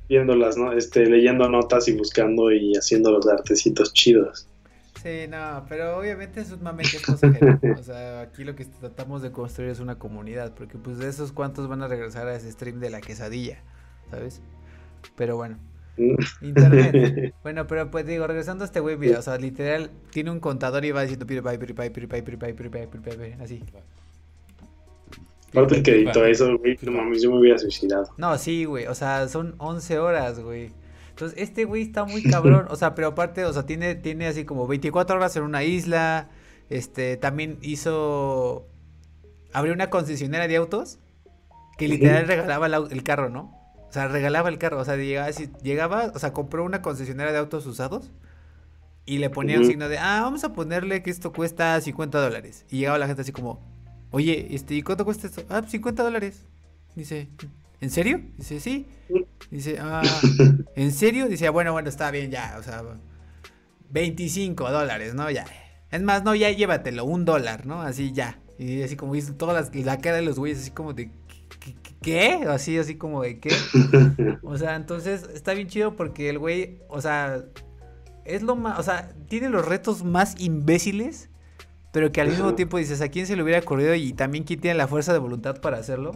[0.10, 0.74] viéndolas, ¿no?
[0.74, 4.48] Este, leyendo notas y buscando y haciendo los artecitos chidos.
[5.02, 8.56] Sí, no, pero obviamente es un mame que es cosa que O sea, aquí lo
[8.56, 12.28] que tratamos de construir es una comunidad, porque pues de esos cuantos van a regresar
[12.28, 13.60] a ese stream de la quesadilla,
[14.10, 14.42] ¿sabes?
[15.16, 15.58] Pero bueno.
[16.42, 17.34] Internet.
[17.44, 20.86] bueno, pero pues digo, regresando a este güey, mira, o sea, literal, tiene un contador
[20.86, 21.26] y va diciendo
[23.42, 23.64] así.
[25.52, 28.08] Aparte que editó eso, güey, no mames, yo me hubiera suicidado.
[28.18, 30.72] No, sí, güey, o sea, son 11 horas, güey.
[31.10, 34.46] Entonces, este güey está muy cabrón, o sea, pero aparte, o sea, tiene, tiene así
[34.46, 36.30] como 24 horas en una isla,
[36.70, 38.68] este, también hizo,
[39.52, 41.00] abrió una concesionaria de autos,
[41.78, 43.57] que literal regalaba el carro, ¿no?
[43.90, 44.80] O sea, regalaba el carro.
[44.80, 45.30] O sea, llegaba,
[45.62, 48.12] llegaba, o sea, compró una concesionaria de autos usados
[49.08, 52.66] y le ponía un signo de, ah, vamos a ponerle que esto cuesta 50 dólares.
[52.70, 53.62] Y llegaba la gente así como,
[54.12, 55.44] oye, este, ¿y cuánto cuesta esto?
[55.50, 56.44] Ah, 50 dólares.
[56.94, 57.30] Dice,
[57.80, 58.22] ¿en serio?
[58.38, 58.86] Dice, sí.
[59.50, 60.02] Dice, ah,
[60.76, 61.30] ¿en serio?
[61.30, 62.84] Dice, bueno, bueno, está bien, ya, o sea,
[63.92, 65.32] 25 dólares, ¿no?
[65.32, 65.46] Ya.
[65.90, 67.82] Es más, no, ya llévatelo, un dólar, ¿no?
[67.82, 68.40] Así ya.
[68.60, 71.12] Y así como hizo todas las, la cara de los güeyes, así como de,
[72.02, 72.46] ¿qué?
[72.48, 73.50] Así, así como de qué.
[74.44, 77.44] O sea, entonces está bien chido porque el güey, o sea,
[78.26, 81.30] es lo más, o sea, tiene los retos más imbéciles,
[81.92, 83.96] pero que al mismo tiempo dices, ¿a quién se le hubiera ocurrido?
[83.96, 86.12] Y también quién tiene la fuerza de voluntad para hacerlo.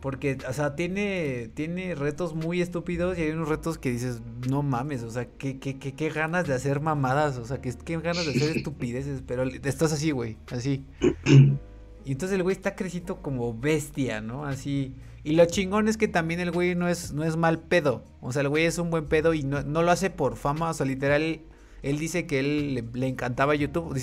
[0.00, 4.62] Porque, o sea, tiene, tiene retos muy estúpidos y hay unos retos que dices, no
[4.62, 7.98] mames, o sea, qué, qué, qué, qué ganas de hacer mamadas, o sea, qué, qué
[7.98, 10.84] ganas de hacer estupideces, pero estás así, güey, así.
[12.04, 14.44] Y entonces el güey está crecido como bestia, ¿no?
[14.44, 14.94] Así.
[15.24, 18.04] Y lo chingón es que también el güey no es, no es mal pedo.
[18.20, 20.70] O sea, el güey es un buen pedo y no, lo hace por fama.
[20.70, 21.40] O sea, literal,
[21.82, 23.94] él dice que él le, encantaba YouTube.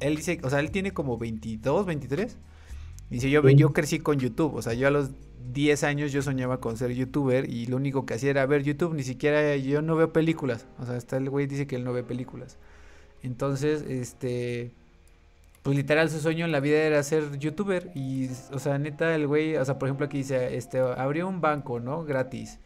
[0.00, 2.36] Él dice, o sea, él tiene como 22, 23.
[3.10, 4.54] Dice, yo, yo crecí con YouTube.
[4.54, 5.10] O sea, yo a los
[5.52, 8.94] 10 años yo soñaba con ser youtuber y lo único que hacía era ver YouTube.
[8.94, 10.66] Ni siquiera yo no veo películas.
[10.78, 12.56] O sea, hasta el güey dice que él no ve películas.
[13.22, 14.72] Entonces, este
[15.68, 19.26] pues literal su sueño en la vida era ser youtuber y, o sea, neta, el
[19.26, 22.06] güey, o sea, por ejemplo aquí dice, este, abrió un banco, ¿no?
[22.06, 22.58] Gratis.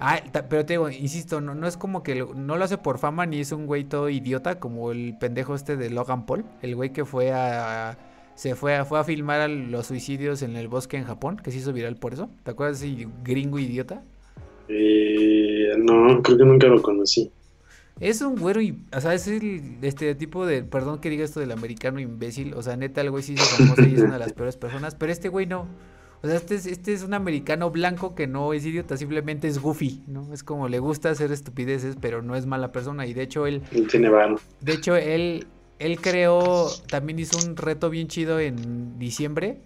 [0.00, 3.26] Ah, pero te digo, insisto, no, no es como que no lo hace por fama
[3.26, 6.92] ni es un güey todo idiota como el pendejo este de Logan Paul, el güey
[6.92, 7.96] que fue a,
[8.34, 11.58] se fue a, fue a filmar los suicidios en el bosque en Japón, que se
[11.58, 12.28] hizo viral por eso.
[12.42, 14.02] ¿Te acuerdas de ese gringo idiota?
[14.66, 17.30] Eh, no, creo que nunca lo conocí.
[18.00, 21.52] Es un güero y, o sea, es el estereotipo de, perdón que diga esto del
[21.52, 24.32] americano imbécil, o sea, neta el güey sí es famoso y es una de las
[24.32, 25.66] peores personas, pero este güey no.
[26.22, 29.60] O sea, este es, este es un americano blanco que no es idiota, simplemente es
[29.60, 30.32] goofy, ¿no?
[30.32, 33.06] Es como le gusta hacer estupideces, pero no es mala persona.
[33.06, 33.62] Y de hecho él...
[33.88, 34.10] Tiene
[34.60, 35.46] De hecho, él,
[35.78, 39.60] él creó, también hizo un reto bien chido en diciembre,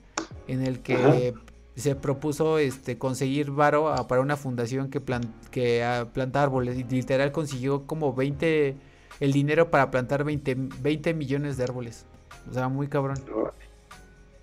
[0.47, 1.33] en el que
[1.77, 5.01] se propuso este conseguir varo para una fundación que,
[5.51, 8.77] que ah, planta árboles y literal consiguió como 20
[9.21, 12.05] el dinero para plantar 20, 20 millones de árboles.
[12.51, 13.19] O sea, muy cabrón.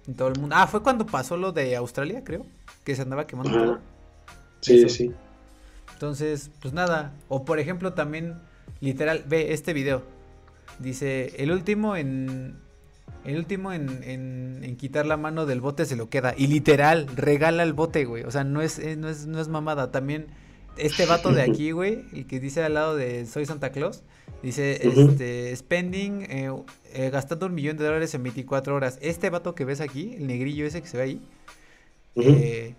[0.08, 0.56] En todo el mundo.
[0.58, 2.46] Ah, fue cuando pasó lo de Australia, creo,
[2.84, 3.80] que se andaba quemando todo.
[4.62, 5.14] Sí, sí.
[5.94, 8.40] Entonces, pues nada, o por ejemplo también
[8.80, 10.02] literal ve este video.
[10.80, 12.58] Dice, el último en
[13.26, 16.34] el último en, quitar la mano del bote se lo queda.
[16.38, 18.24] Y literal, regala el bote, güey.
[18.24, 19.92] O sea, no es, eh, no es, no es mamada.
[19.92, 20.28] También
[20.80, 24.04] este vato de aquí, güey, el que dice al lado de Soy Santa Claus,
[24.42, 26.52] dice, este, spending, eh,
[26.94, 28.98] eh, gastando un millón de dólares en 24 horas.
[29.02, 31.22] Este vato que ves aquí, el negrillo ese que se ve ahí,
[32.16, 32.76] eh,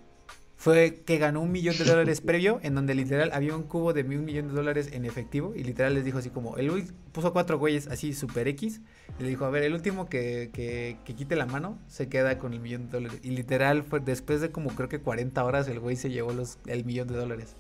[0.61, 4.03] fue que ganó un millón de dólares previo, en donde literal había un cubo de
[4.03, 7.59] un millón de dólares en efectivo, y literal les dijo así como, el puso cuatro
[7.59, 8.83] güeyes así super X,
[9.19, 12.53] y le dijo, a ver, el último que, que, quite la mano se queda con
[12.53, 13.21] el millón de dólares.
[13.23, 16.59] Y literal, fue después de como creo que 40 horas, el güey se llevó los,
[16.67, 17.57] el millón de dólares.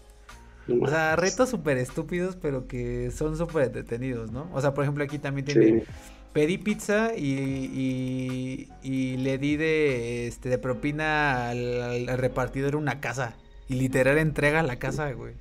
[0.68, 4.50] O sea, retos súper estúpidos, pero que son súper entretenidos, ¿no?
[4.52, 5.84] O sea, por ejemplo, aquí también tiene
[6.32, 13.36] pedí pizza y, y, le di de, este, de propina al, repartidor una casa.
[13.68, 15.34] Y literal entrega la casa, güey.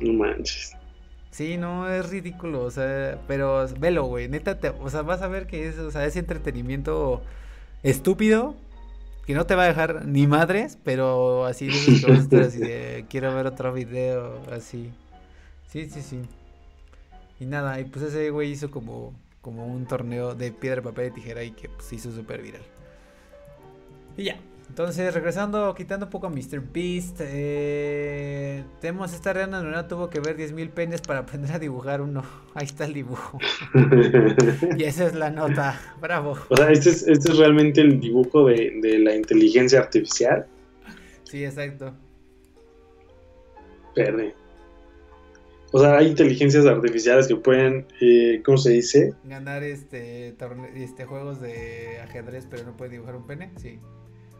[0.00, 0.76] No manches.
[1.30, 5.28] Sí, no, es ridículo, o sea, pero velo, güey, neta, te, o sea, vas a
[5.28, 7.22] ver que es, o sea, ese entretenimiento
[7.82, 8.54] estúpido,
[9.26, 13.72] que no te va a dejar ni madres, pero así, así de, quiero ver otro
[13.72, 14.92] video, así.
[15.68, 16.20] Sí, sí, sí.
[17.40, 21.10] Y nada, y pues ese güey hizo como, como un torneo de piedra, papel y
[21.12, 22.62] tijera y que pues hizo súper viral.
[24.16, 24.36] Y ya.
[24.68, 26.62] Entonces, regresando, quitando un poco a Mr.
[26.72, 32.00] Beast, eh, tenemos esta Rihanna Luna tuvo que ver 10.000 penes para aprender a dibujar
[32.00, 32.24] uno.
[32.54, 33.38] Ahí está el dibujo.
[34.78, 35.78] y esa es la nota.
[36.00, 36.38] Bravo.
[36.48, 40.46] O sea, este es, este es realmente el dibujo de, de la inteligencia artificial.
[41.24, 41.92] Sí, exacto.
[43.94, 44.34] Verde.
[45.72, 49.14] O sea, hay inteligencias artificiales que pueden, eh, ¿cómo se dice?
[49.24, 50.34] Ganar este,
[50.76, 53.78] este juegos de ajedrez, pero no pueden dibujar un pene, sí.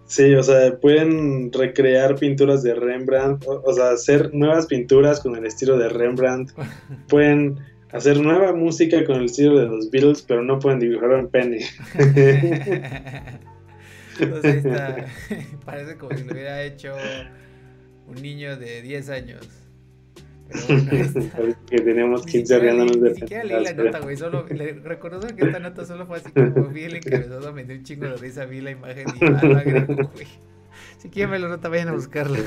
[0.04, 5.46] Sí, o sea, pueden recrear pinturas de Rembrandt, o, sea, hacer nuevas pinturas con el
[5.46, 6.52] estilo de Rembrandt.
[7.08, 7.60] pueden
[7.92, 11.64] hacer nueva música con el estilo de los Beatles, pero no pueden dibujar un pene.
[14.20, 15.06] Entonces, está,
[15.64, 16.94] parece como si lo hubiera hecho
[18.06, 19.61] un niño de 10 años.
[21.70, 24.16] que tenemos 15 riéndonos de Ni siquiera leí la nota, güey.
[24.16, 27.76] Solo le, reconozco que esta nota solo fue así como vi el encabezado, me dio
[27.76, 29.64] un chingo de risa, vi la imagen y ah,
[30.14, 30.26] güey.
[30.98, 32.38] Si quieren ver la nota, vayan a buscarla.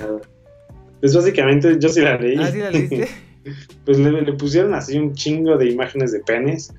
[0.99, 2.37] Pues básicamente yo sí la leí.
[2.39, 3.07] ¿Ah, sí la leíste?
[3.85, 6.73] pues le, le, pusieron así un chingo de imágenes de penes.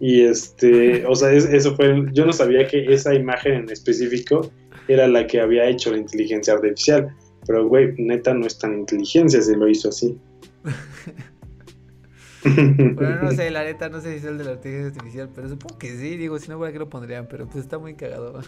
[0.00, 2.06] Y este, o sea, eso fue.
[2.12, 4.50] Yo no sabía que esa imagen en específico
[4.86, 7.14] era la que había hecho la inteligencia artificial.
[7.46, 10.16] Pero, güey, neta no es tan inteligencia si lo hizo así
[12.94, 15.48] bueno, no sé, la neta, no sé si es el de la inteligencia artificial, pero
[15.48, 17.26] supongo que sí, digo, si no, ¿para qué lo pondrían?
[17.28, 18.40] Pero pues está muy cagado.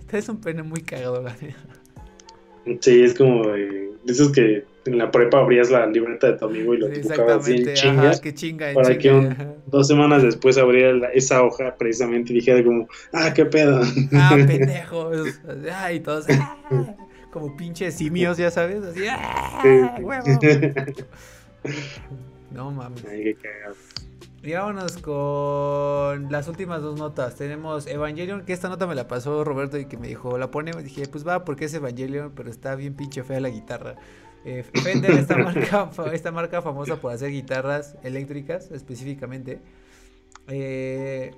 [0.00, 1.34] Este es un pene muy cagado, la
[2.80, 6.74] Sí, es como de, esos que en la prepa abrías la libreta de tu amigo
[6.74, 8.20] y lo dibujabas así en chingas.
[8.20, 9.34] que chinga, para que
[9.66, 13.80] dos semanas después abriera esa hoja precisamente y dijera como, ah, qué pedo.
[14.12, 15.40] Ah, pendejos.
[15.72, 16.56] Ah, y todos, ah"
[17.32, 19.96] como pinches simios, ya sabes, así, ¡ah!
[22.50, 23.02] No mames.
[24.42, 27.36] Y vámonos con las últimas dos notas.
[27.36, 30.72] Tenemos Evangelion, que esta nota me la pasó Roberto y que me dijo, la pone,
[30.74, 33.94] me dije, pues va, porque es Evangelion, pero está bien pinche fea la guitarra.
[34.44, 39.60] Eh, Fender, esta marca, esta marca famosa por hacer guitarras eléctricas específicamente,
[40.48, 41.30] eh,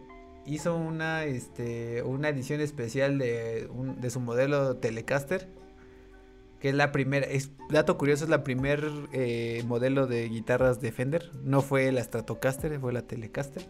[0.46, 3.68] hizo una, este, una edición especial de,
[3.98, 5.46] de su modelo Telecaster
[6.64, 10.92] que es la primera, es, dato curioso, es la primer eh, modelo de guitarras de
[10.92, 13.66] Fender, no fue la Stratocaster, fue la Telecaster.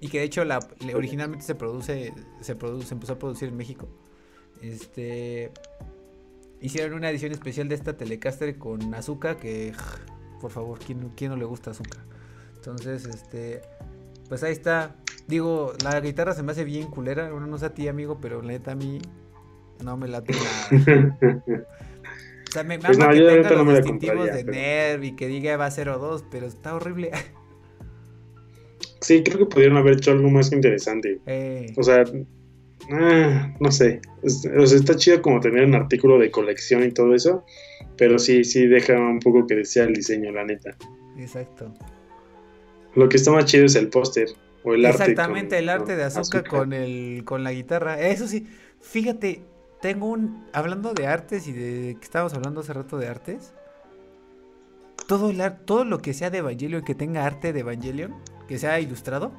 [0.00, 0.58] Y que de hecho la,
[0.96, 3.86] originalmente se produce, se produce, empezó a producir en México.
[4.60, 5.52] Este
[6.60, 9.72] hicieron una edición especial de esta Telecaster con azúcar que
[10.40, 12.02] por favor, ¿quién, ¿quién, no le gusta azúcar?
[12.56, 13.60] Entonces, este
[14.28, 14.96] pues ahí está.
[15.28, 18.42] Digo, la guitarra se me hace bien culera, bueno, no sé a ti, amigo, pero
[18.42, 18.98] la neta a mí
[19.84, 20.32] no me late
[20.70, 21.42] nada.
[22.48, 25.70] o sea, me pues que tenga los distintivos de Nerv y que diga va a
[25.70, 27.10] 02, pero está horrible.
[29.00, 31.20] Sí, creo que pudieron haber hecho algo más interesante.
[31.26, 31.72] Eh.
[31.76, 32.04] O sea,
[32.90, 34.00] ah, no sé.
[34.22, 34.28] o
[34.66, 37.44] sea, está chido como tener un artículo de colección y todo eso,
[37.96, 40.76] pero sí, sí deja un poco que decía el diseño, la neta.
[41.18, 41.72] Exacto.
[42.94, 44.28] Lo que está más chido es el póster
[44.64, 45.02] o el arte.
[45.02, 48.00] Exactamente, el arte de azúcar, con el con la guitarra.
[48.00, 48.46] Eso sí,
[48.80, 49.42] fíjate,
[49.86, 50.44] tengo un.
[50.52, 53.52] Hablando de artes y de que estábamos hablando hace rato de artes.
[55.06, 58.12] Todo, el, todo lo que sea de Evangelion, que tenga arte de Evangelion,
[58.48, 59.30] que sea ilustrado.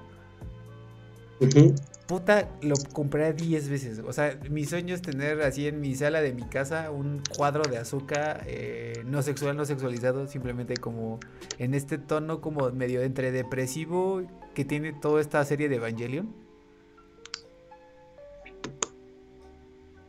[2.08, 4.00] Puta, lo compré 10 veces.
[4.00, 7.64] O sea, mi sueño es tener así en mi sala de mi casa un cuadro
[7.64, 11.20] de azúcar eh, no sexual, no sexualizado, simplemente como
[11.60, 14.22] en este tono como medio entre depresivo
[14.56, 16.47] que tiene toda esta serie de Evangelion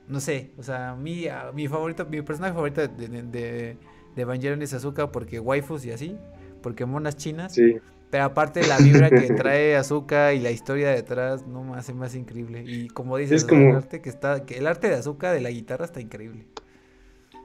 [0.09, 3.77] no sé, o sea, mi, mi favorito, mi personaje favorito de, de, de,
[4.17, 6.17] Evangelion es Azuka porque waifus y así,
[6.63, 7.55] porque monas chinas.
[7.55, 7.77] Sí.
[8.11, 12.15] Pero aparte la vibra que trae Azuka y la historia detrás, no me hace más
[12.15, 12.65] increíble.
[12.67, 15.85] Y como dices, el arte que está, que el arte de Azuka de la guitarra
[15.85, 16.47] está increíble.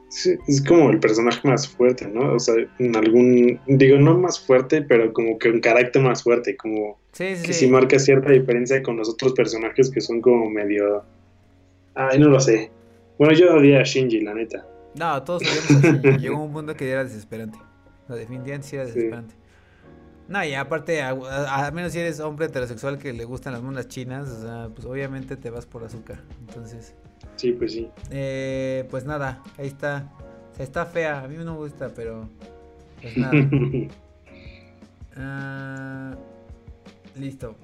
[0.08, 2.34] Sí, es como el personaje más fuerte, ¿no?
[2.34, 6.56] O sea, en algún, digo, no más fuerte, pero como que un carácter más fuerte,
[6.56, 11.04] como que sí marca cierta diferencia con los otros personajes que son como medio
[11.94, 12.70] Ay, no lo sé.
[13.18, 14.66] Bueno, yo odié a Shinji, la neta.
[14.94, 16.18] No, todos odiamos a Shinji.
[16.18, 17.58] Llegó un mundo que era desesperante.
[18.08, 19.34] No, definitivamente sí era desesperante.
[20.26, 24.28] No, y aparte, a, menos si eres hombre heterosexual que le gustan las monas chinas,
[24.30, 26.18] o sea, pues obviamente te vas por azúcar.
[26.40, 26.94] Entonces.
[27.36, 27.90] Sí, pues sí.
[28.10, 30.10] Eh, pues nada, ahí está.
[30.52, 32.28] O sea, está fea, a mí no me gusta, pero.
[33.00, 33.32] Pues nada.
[35.16, 36.16] Ah,
[37.16, 37.54] listo.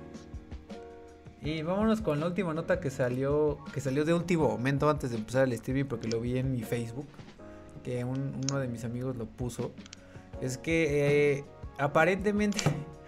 [1.43, 5.17] Y vámonos con la última nota que salió, que salió de último momento antes de
[5.17, 7.07] empezar el streaming porque lo vi en mi Facebook,
[7.83, 9.73] que uno de mis amigos lo puso.
[10.41, 11.45] Es que eh,
[11.79, 12.61] aparentemente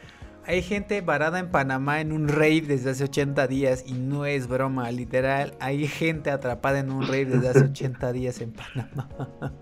[0.45, 4.49] Hay gente varada en Panamá en un rave desde hace 80 días y no es
[4.49, 5.55] broma, literal.
[5.61, 9.09] Hay gente atrapada en un rave desde hace 80 días en Panamá.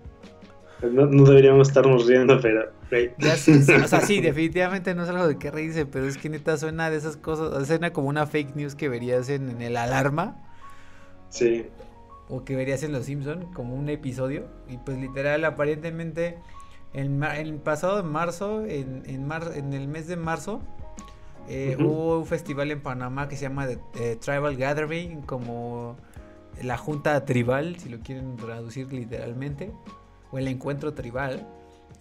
[0.89, 2.71] No, deberíamos estarnos riendo, pero...
[2.89, 6.89] o sea, sí, definitivamente no es algo de qué reírse, pero es que neta suena
[6.89, 10.37] de esas cosas, suena como una fake news que verías en, el alarma.
[11.29, 11.67] Sí.
[12.29, 14.47] O que verías en Los Simpson como un episodio.
[14.69, 16.39] Y pues literal, aparentemente,
[16.93, 20.61] en, el pasado de marzo, en, en, el mes de marzo,
[21.47, 25.95] eh, hubo un festival en Panamá que se llama The, Tribal Gathering, como
[26.63, 29.71] la junta tribal, si lo quieren traducir literalmente
[30.31, 31.47] o el encuentro tribal.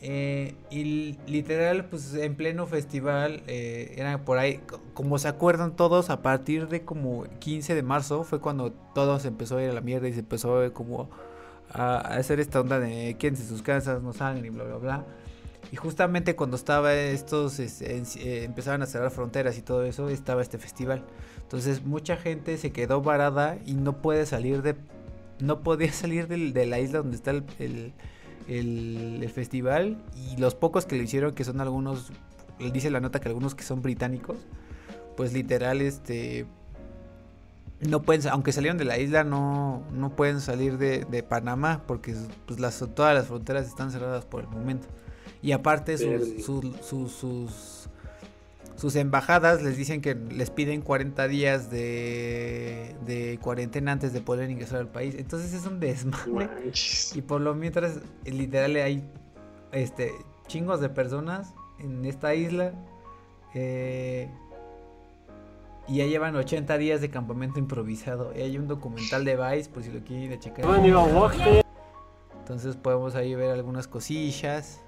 [0.03, 4.61] Eh, y literal, pues en pleno festival, eh, era por ahí,
[4.95, 9.29] como se acuerdan todos, a partir de como 15 de marzo fue cuando todo se
[9.29, 11.11] empezó a ir a la mierda y se empezó como
[11.73, 15.05] a, hacer esta onda de quédense en sus casas, no salgan y bla, bla, bla.
[15.73, 20.59] Y justamente cuando estaba estos, eh, empezaban a cerrar fronteras y todo eso, estaba este
[20.59, 21.05] festival.
[21.43, 24.77] Entonces mucha gente se quedó varada y no puede salir de,
[25.41, 27.93] no podía salir de la isla donde está el,
[29.33, 32.13] festival y los pocos que lo hicieron, que son algunos,
[32.59, 34.39] dice la nota que algunos que son británicos,
[35.17, 36.47] pues literal, este,
[37.81, 42.15] no pueden, aunque salieron de la isla, no, no pueden salir de, de Panamá porque
[42.47, 44.87] pues las, todas las fronteras están cerradas por el momento.
[45.43, 46.45] Y aparte sus,
[46.85, 47.80] sus sus
[48.97, 54.81] embajadas les dicen que les piden 40 días de, de cuarentena antes de poder ingresar
[54.81, 55.15] al país.
[55.19, 56.73] Entonces es un desmadre.
[57.15, 59.05] Y por lo mientras, literal, hay
[59.73, 60.13] este
[60.47, 62.73] chingos de personas en esta isla.
[63.55, 64.29] Eh,
[65.87, 68.33] y ya llevan 80 días de campamento improvisado.
[68.37, 70.65] Y hay un documental de Vice, por si lo quieren checar.
[72.39, 74.81] Entonces podemos ahí ver algunas cosillas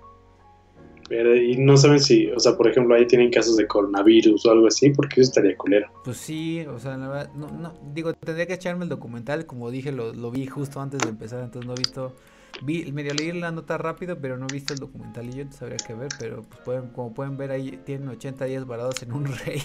[1.13, 4.67] y no saben si, o sea, por ejemplo, ahí tienen casos de coronavirus o algo
[4.67, 5.89] así, porque eso estaría culero.
[6.05, 9.71] Pues sí, o sea, la verdad, no, no, digo, tendría que echarme el documental, como
[9.71, 12.15] dije, lo, lo vi justo antes de empezar, entonces no he visto,
[12.63, 15.63] vi, medio leí la nota rápido, pero no he visto el documental y yo entonces
[15.63, 19.13] habría que ver, pero pues pueden, como pueden ver ahí, tienen 80 días varados en
[19.13, 19.63] un rey.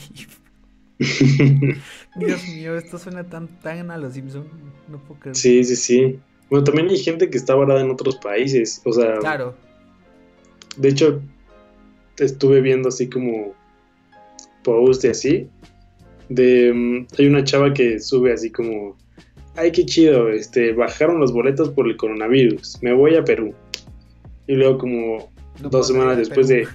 [2.16, 4.48] Dios mío, esto suena tan, tan a los Simpsons,
[4.90, 5.36] no puedo creer.
[5.36, 6.20] Sí, sí, sí.
[6.50, 9.20] Bueno, también hay gente que está varada en otros países, o sea...
[9.20, 9.54] Claro.
[10.78, 11.22] De hecho,
[12.20, 13.54] estuve viendo así como
[14.64, 15.50] post y así.
[16.30, 18.98] De, mm, hay una chava que sube así como,
[19.56, 23.54] ay, qué chido, este, bajaron los boletos por el coronavirus, me voy a Perú.
[24.46, 26.68] Y luego como dos semanas después de,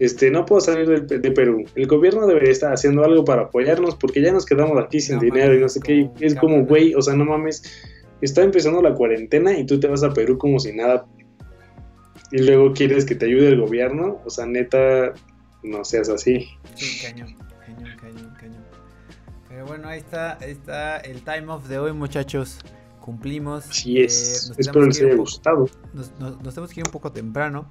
[0.00, 1.64] este, no puedo salir de, Perú.
[1.74, 5.54] El gobierno debería estar haciendo algo para apoyarnos porque ya nos quedamos aquí sin dinero
[5.54, 6.08] y no sé qué.
[6.20, 7.62] Es como, güey, o sea, no mames,
[8.22, 11.06] está empezando la cuarentena y tú te vas a Perú como si nada
[12.32, 15.12] y luego quieres que te ayude el gobierno, o sea, neta,
[15.62, 16.48] no seas así.
[16.74, 18.64] Sí, cañón, cañón, cañón, cañón.
[19.48, 22.58] Pero bueno, ahí está, ahí está el time off de hoy, muchachos.
[23.00, 23.64] Cumplimos.
[23.64, 24.50] Sí es.
[24.50, 25.68] Eh, Espero les haya gustado.
[25.94, 27.66] Nos, tenemos que ir un poco temprano.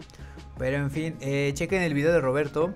[0.57, 2.73] Pero en fin, eh, chequen el video de Roberto.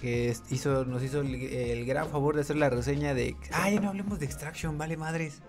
[0.00, 3.36] Que hizo, nos hizo el, gran favor de hacer la reseña de.
[3.52, 5.40] Ay, no hablemos de Extraction, vale madres.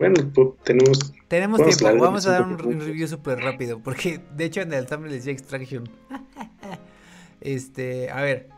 [0.00, 1.12] Bueno, pues tenemos.
[1.28, 3.80] Tenemos tiempo, vamos a dar un, review súper rápido.
[3.80, 5.90] Porque de hecho en el thumbnail decía Extraction.
[7.42, 8.48] este, a ver.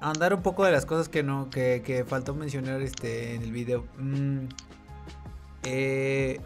[0.00, 3.50] Andar un poco de las cosas que no, que, que faltó mencionar este en el
[3.50, 3.84] video.
[3.98, 4.44] Mm,
[5.64, 6.40] eh,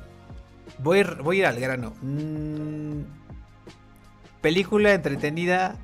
[0.78, 1.92] voy, voy a ir al grano.
[2.00, 3.02] Mm,
[4.40, 5.76] película entretenida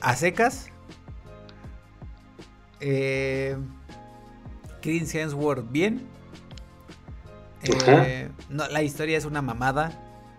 [0.00, 0.70] a secas.
[2.80, 3.54] Eh,
[4.80, 6.13] Chris Hemsworth bien.
[7.64, 9.92] Eh, no, la historia es una mamada.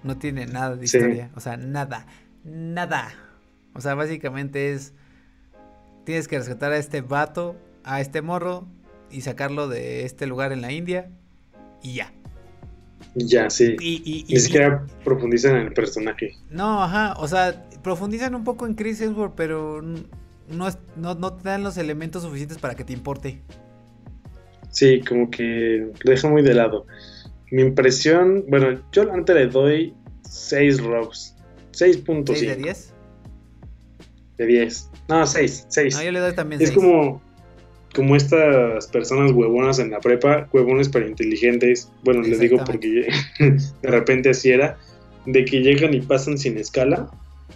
[0.04, 1.32] No tiene nada de historia.
[1.36, 2.06] O sea, nada.
[2.44, 3.14] Nada.
[3.74, 4.94] O sea, básicamente es.
[6.04, 8.68] Tienes que rescatar a este vato, a este morro,
[9.10, 11.10] y sacarlo de este lugar en la India.
[11.82, 12.14] Y ya.
[13.16, 13.76] Ya, sí.
[13.80, 16.38] Y, Ni siquiera profundizan en el personaje.
[16.50, 17.14] No, ajá.
[17.18, 21.78] O sea, profundizan un poco en Chris Hemsworth, pero no, no, no te dan los
[21.78, 23.42] elementos suficientes para que te importe.
[24.70, 26.86] Sí, como que lo deja muy de lado.
[27.56, 29.94] Mi impresión, bueno, yo antes le doy
[30.30, 31.38] 6 robs.
[31.72, 32.26] 6.5.
[32.26, 32.94] ¿6 de 10?
[34.38, 34.92] De 10.
[35.08, 35.96] No, 6, 6.
[35.96, 37.22] No, yo le doy también Es como,
[37.96, 41.90] como estas personas huevonas en la prepa, huevones pero inteligentes.
[42.04, 43.08] Bueno, les digo porque
[43.40, 44.78] de repente así era.
[45.26, 47.10] De que llegan y pasan sin escala.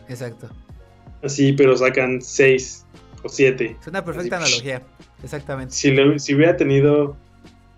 [0.07, 0.49] Exacto.
[1.23, 2.85] Así, pero sacan 6
[3.23, 3.75] o 7.
[3.81, 4.81] Es una perfecta analogía.
[5.21, 5.73] Exactamente.
[5.73, 7.17] Si, si hubiera tenido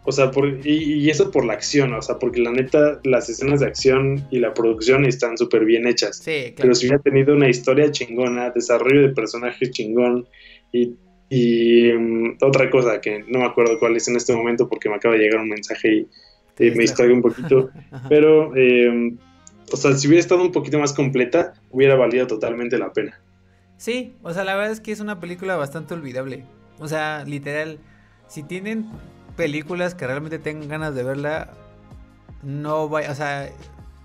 [0.03, 3.59] O sea, por, y, eso por la acción, o sea, porque la neta, las escenas
[3.59, 6.17] de acción y la producción están súper bien hechas.
[6.17, 6.55] Sí, claro.
[6.57, 10.27] Pero si hubiera tenido una historia chingona, desarrollo de personajes chingón
[10.71, 10.95] y,
[11.29, 14.95] y mm, otra cosa que no me acuerdo cuál es en este momento porque me
[14.95, 16.07] acaba de llegar un mensaje
[16.57, 17.69] y me distraigo un poquito.
[18.09, 19.15] pero, eh,
[19.71, 23.19] o sea, si hubiera estado un poquito más completa, hubiera valido totalmente la pena.
[23.77, 26.45] Sí, o sea, la verdad es que es una película bastante olvidable.
[26.79, 27.79] O sea, literal,
[28.27, 28.87] si tienen
[29.35, 31.51] películas que realmente tengan ganas de verla,
[32.43, 33.49] no vaya, o sea,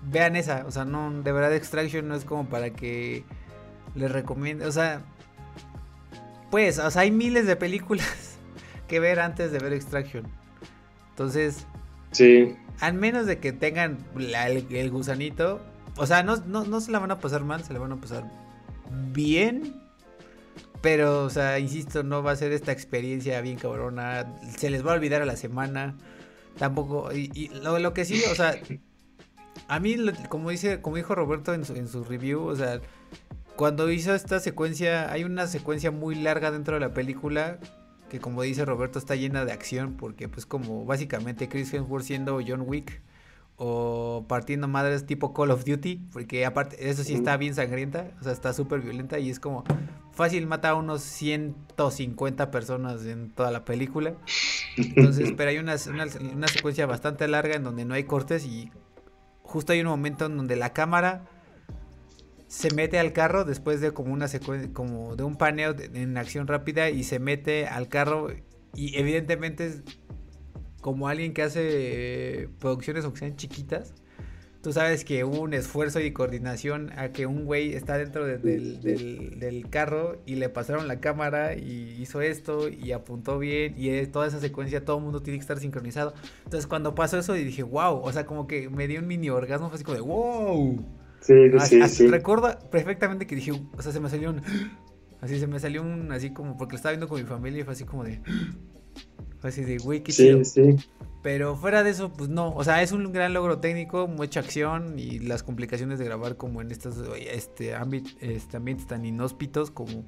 [0.09, 3.23] vean esa, o sea, no, de verdad Extraction no es como para que
[3.95, 5.01] les recomiende, o sea,
[6.51, 8.37] pues, o sea, hay miles de películas
[8.87, 10.25] que ver antes de ver Extraction.
[11.09, 11.65] Entonces,
[12.11, 12.55] sí.
[12.79, 15.61] Al menos de que tengan el, gusanito,
[15.95, 17.95] o sea, no, no, no se la van a pasar mal, se la van a
[17.95, 18.23] pasar
[19.11, 19.86] bien.
[20.81, 24.33] Pero, o sea, insisto, no va a ser esta experiencia bien cabrona.
[24.57, 25.95] Se les va a olvidar a la semana.
[26.57, 27.11] Tampoco.
[27.13, 28.55] Y, lo, que sí, o sea.
[29.67, 29.97] A mí,
[30.29, 32.79] como dice, como dijo Roberto en su, en su review, o sea,
[33.55, 37.59] cuando hizo esta secuencia, hay una secuencia muy larga dentro de la película
[38.09, 42.39] que como dice Roberto está llena de acción porque pues como básicamente Chris Hemsworth siendo
[42.45, 43.01] John Wick
[43.57, 48.23] o partiendo madres tipo Call of Duty, porque aparte, eso sí está bien sangrienta, o
[48.23, 49.63] sea, está súper violenta y es como
[50.17, 54.15] fácil mata a unos 150 personas en toda la película.
[54.75, 55.75] Entonces, pero hay una,
[56.33, 58.71] una, secuencia bastante larga en donde no hay cortes y
[59.43, 61.25] justo hay un momento en donde la cámara
[62.47, 66.47] se mete al carro después de como una secuencia, como de un paneo en acción
[66.47, 68.29] rápida y se mete al carro
[68.73, 69.83] y evidentemente
[70.81, 71.61] como alguien que hace
[72.43, 73.93] eh, producciones aunque sean chiquitas,
[74.67, 79.65] tú sabes que hubo un esfuerzo y coordinación a que un güey está dentro del,
[79.69, 84.41] carro y le pasaron la cámara y hizo esto y apuntó bien y toda esa
[84.41, 86.13] secuencia todo el mundo tiene que estar sincronizado.
[86.43, 89.29] Entonces cuando pasó eso y dije, wow, o sea, como que me dio un mini
[89.29, 90.85] orgasmo, fue así como de, wow.
[91.21, 92.07] Sí, sí, sí.
[92.07, 94.41] Recuerdo perfectamente que dije, o sea, se me salió un...
[95.21, 97.63] Así se me salió un, así como, porque lo estaba viendo con mi familia y
[97.63, 98.19] fue así como de...
[99.43, 100.75] Así de, güey, qué sí, Sí.
[101.27, 102.53] Pero fuera de eso, pues no.
[102.55, 106.61] O sea, es un gran logro técnico, mucha acción y las complicaciones de grabar como
[106.61, 107.75] en estos este,
[108.21, 110.05] este, ambientes tan inhóspitos como,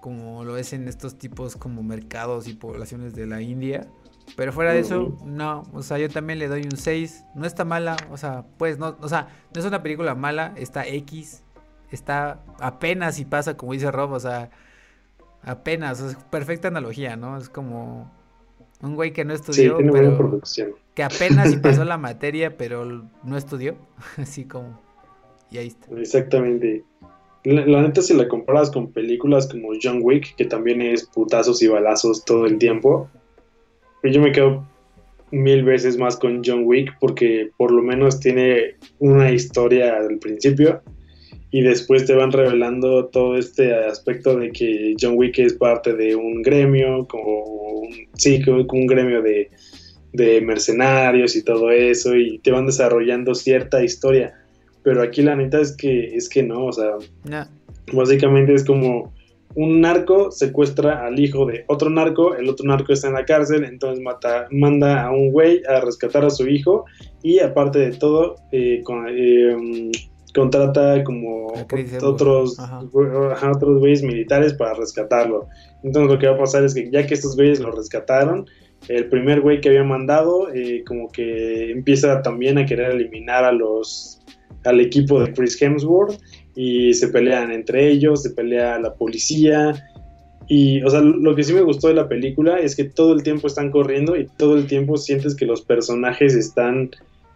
[0.00, 3.88] como lo es en estos tipos como mercados y poblaciones de la India.
[4.36, 5.64] Pero fuera de eso, no.
[5.72, 7.24] O sea, yo también le doy un 6.
[7.34, 7.96] No está mala.
[8.12, 8.96] O sea, pues no.
[9.00, 10.52] O sea, no es una película mala.
[10.54, 11.42] Está X.
[11.90, 14.12] Está apenas y pasa, como dice Rob.
[14.12, 14.50] O sea,
[15.42, 15.98] apenas.
[15.98, 17.36] es perfecta analogía, ¿no?
[17.36, 18.21] Es como
[18.82, 20.40] un güey que no estudió, pero
[20.94, 22.84] que apenas pasó la materia, pero
[23.22, 23.76] no estudió,
[24.18, 24.80] así como
[25.50, 25.86] y ahí está.
[26.00, 26.82] Exactamente.
[27.44, 31.68] La, neta si la comparas con películas como John Wick, que también es putazos y
[31.68, 33.08] balazos todo el tiempo,
[34.04, 34.66] yo me quedo
[35.30, 40.82] mil veces más con John Wick porque por lo menos tiene una historia al principio
[41.52, 46.16] y después te van revelando todo este aspecto de que John Wick es parte de
[46.16, 49.50] un gremio, como un, sí, como un gremio de,
[50.42, 54.34] mercenarios y todo eso, y te van desarrollando cierta historia.
[54.82, 56.96] Pero aquí la neta es que, es que no, o sea,
[57.92, 59.12] básicamente es como
[59.54, 63.64] un narco secuestra al hijo de otro narco, el otro narco está en la cárcel,
[63.64, 66.86] entonces mata, manda a un güey a rescatar a su hijo
[67.22, 69.90] y aparte de todo, eh, con, eh,
[70.34, 71.52] contrata como
[72.02, 72.56] otros,
[72.92, 75.46] otros güeyes militares para rescatarlo.
[75.82, 78.46] Entonces lo que va a pasar es que ya que estos güeyes lo rescataron,
[78.88, 83.52] el primer güey que había mandado eh, como que empieza también a querer eliminar a
[83.52, 84.20] los
[84.64, 86.20] al equipo de Chris Hemsworth
[86.54, 89.74] y se pelean entre ellos, se pelea la policía
[90.48, 93.22] y o sea, lo que sí me gustó de la película es que todo el
[93.22, 96.90] tiempo están corriendo y todo el tiempo sientes que los personajes están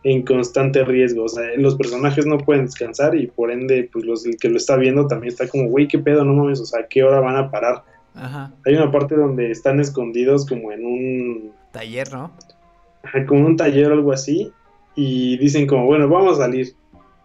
[0.07, 1.25] en constante riesgo.
[1.25, 4.57] O sea, los personajes no pueden descansar y por ende, pues los, el que lo
[4.57, 7.35] está viendo también está como, güey, qué pedo, no mames, o sea, ¿qué hora van
[7.35, 7.83] a parar?
[8.15, 8.53] Ajá.
[8.65, 11.53] Hay una parte donde están escondidos como en un...
[11.73, 12.31] Taller, ¿no?
[13.27, 14.53] Como un taller o algo así.
[14.95, 16.77] Y dicen como, bueno, vamos a salir.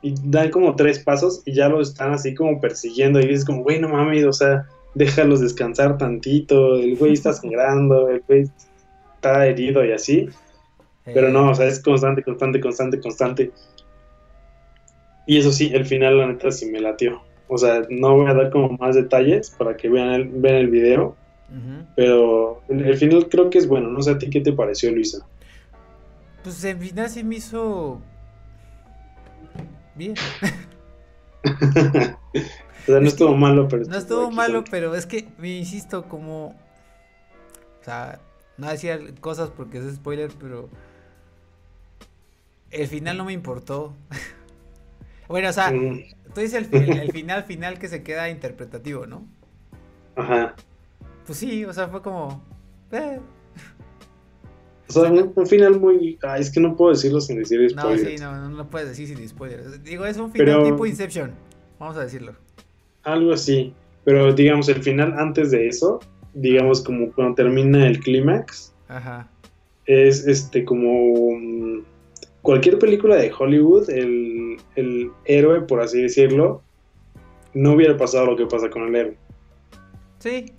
[0.02, 3.20] Y dan como tres pasos y ya lo están así como persiguiendo.
[3.20, 6.78] Y dices como, güey, no mames, o sea, déjalos descansar tantito.
[6.78, 8.45] El güey está sangrando, el güey
[9.16, 10.30] está herido y así.
[11.03, 13.52] Pero no, o sea, es constante, constante, constante, constante.
[15.26, 17.22] Y eso sí, el final, la neta, sí me latió.
[17.48, 20.69] O sea, no voy a dar como más detalles para que vean el, vean el
[20.69, 21.15] video.
[21.98, 23.90] Pero el, final creo que es bueno.
[23.90, 25.28] No sé a ti qué te pareció, Luisa.
[26.44, 28.02] Pues el final sí me hizo.
[29.95, 30.15] Bien.
[31.44, 33.84] o sea, no estuvo malo, pero.
[33.84, 36.56] No estuvo malo, pero es que, me insisto, como.
[37.82, 38.22] O sea,
[38.57, 40.69] no decía cosas porque es spoiler, pero
[42.72, 43.93] el final no me importó.
[45.27, 45.72] bueno, o sea,
[46.34, 49.26] tú dices el, final final que se queda interpretativo, ¿no?
[50.15, 50.56] Ajá.
[51.26, 52.43] Pues sí, o sea, fue como...
[52.91, 53.19] Eh.
[54.89, 56.19] O sea, un, final muy...
[56.22, 58.03] Ah, es que no puedo decirlo sin decir spoilers.
[58.03, 59.81] No, sí, no, no lo puedes decir sin spoilers.
[59.84, 61.31] Digo, es un final tipo Inception,
[61.80, 62.35] vamos a decirlo.
[63.03, 63.73] Algo así,
[64.03, 66.02] pero digamos, el final antes de eso,
[66.34, 68.73] digamos como cuando termina el clímax,
[69.85, 71.38] es este como...
[71.38, 71.84] Mm,
[72.41, 76.61] cualquier película de Hollywood, el, el héroe, por así decirlo,
[77.53, 79.18] no hubiera pasado lo que pasa con el héroe.
[80.19, 80.53] Sí.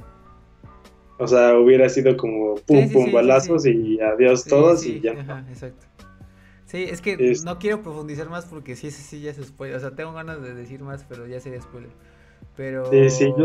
[1.19, 5.13] O sea, hubiera sido como pum, pum, balazos y adiós todos y ya.
[5.13, 5.87] Ajá, exacto.
[6.67, 9.77] Sí, es que no quiero profundizar más porque sí, sí, sí, ya se spoiler.
[9.77, 11.91] O sea, tengo ganas de decir más, pero ya sería spoiler.
[12.57, 12.91] Pero.
[12.91, 13.45] Sí, sí, yo.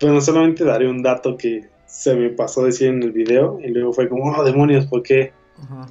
[0.00, 3.92] Bueno, solamente daré un dato que se me pasó decir en el video y luego
[3.92, 5.32] fue como, oh, demonios, ¿por qué?
[5.58, 5.86] Ajá.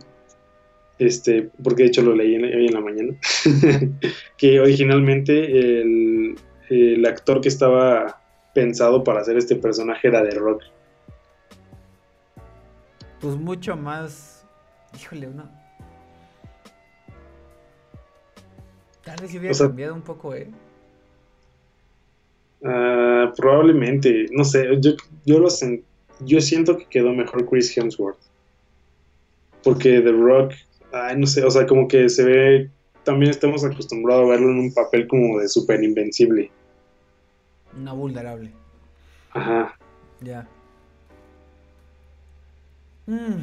[1.00, 3.16] Este, porque de hecho lo leí hoy en la mañana.
[4.38, 6.36] que originalmente el,
[6.70, 8.22] el actor que estaba
[8.54, 10.64] pensado para hacer este personaje era de Rock.
[13.20, 14.46] Pues mucho más.
[15.00, 15.50] Híjole, uno.
[19.04, 20.48] Tal vez hubiera cambiado un poco, ¿eh?
[22.62, 24.92] Uh, probablemente, no sé, yo,
[25.26, 25.48] yo lo
[26.20, 28.20] yo siento que quedó mejor Chris Hemsworth.
[29.64, 30.54] Porque The Rock,
[30.92, 32.70] ay, no sé, o sea, como que se ve,
[33.04, 36.52] también estamos acostumbrados a verlo en un papel como de súper invencible.
[37.76, 38.52] No vulnerable.
[39.32, 39.78] Ajá.
[40.22, 40.48] Ya.
[43.06, 43.42] Mm.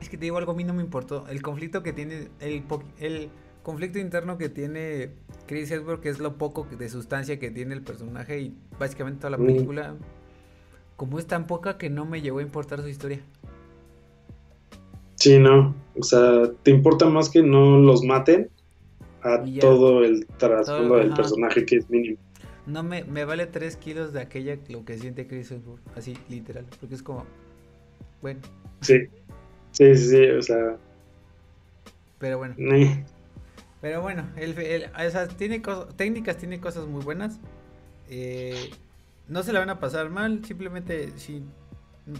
[0.00, 1.26] Es que te digo algo, a mí no me importó.
[1.28, 2.64] El conflicto que tiene, el,
[2.98, 3.30] el
[3.62, 5.10] conflicto interno que tiene
[5.46, 9.30] Chris Hemsworth, que es lo poco de sustancia que tiene el personaje y básicamente toda
[9.30, 9.46] la mm.
[9.46, 9.94] película,
[10.96, 13.20] como es tan poca que no me llegó a importar su historia.
[15.22, 15.72] Sí, no.
[15.96, 18.50] O sea, te importa más que no los maten
[19.22, 22.18] a todo el trasfondo del personaje que es mínimo.
[22.66, 26.66] No me, me vale 3 kilos de aquella lo que siente Chris Hemsworth, así literal,
[26.80, 27.24] porque es como,
[28.20, 28.40] bueno.
[28.80, 28.98] Sí,
[29.70, 30.76] sí, sí, o sea.
[32.18, 32.56] Pero bueno.
[33.80, 34.50] Pero bueno, el,
[34.90, 37.38] o sea, tiene cosas, técnicas, tiene cosas muy buenas.
[38.10, 38.70] Eh,
[39.28, 41.44] no se la van a pasar mal, simplemente si,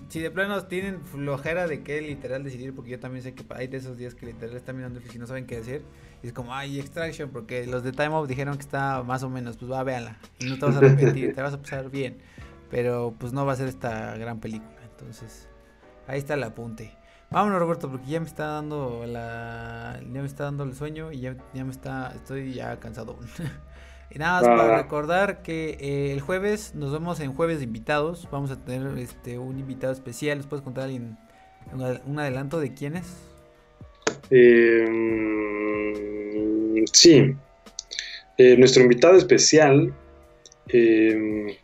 [0.08, 3.66] si de plano tienen flojera de que literal decidir, porque yo también sé que hay
[3.66, 5.84] de esos días que literal están mirando y no saben qué decir.
[6.22, 9.30] Y es como, ay, Extraction, porque los de Time Off dijeron que está más o
[9.30, 10.18] menos, pues va, véanla.
[10.38, 12.18] Y no te vas a arrepentir, te vas a pasar bien.
[12.70, 14.80] Pero pues no va a ser esta gran película.
[14.84, 15.48] Entonces,
[16.06, 16.96] ahí está el apunte.
[17.30, 19.98] Vámonos, Roberto, porque ya me está dando la.
[20.00, 22.12] Ya me está dando el sueño y ya, ya me está.
[22.14, 23.18] Estoy ya cansado.
[24.14, 28.28] y nada más para recordar que eh, el jueves nos vemos en jueves de invitados.
[28.30, 30.38] Vamos a tener este un invitado especial.
[30.38, 31.16] ¿Les puedes contar un,
[32.06, 33.06] un adelanto de quién es?
[34.30, 34.86] Eh,
[36.92, 37.34] sí,
[38.38, 39.92] eh, nuestro invitado especial
[40.68, 41.58] eh,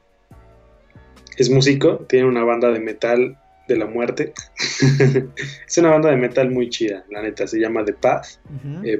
[1.36, 3.38] es músico, tiene una banda de metal
[3.68, 4.32] de la muerte.
[5.66, 8.40] es una banda de metal muy chida, la neta, se llama The Path.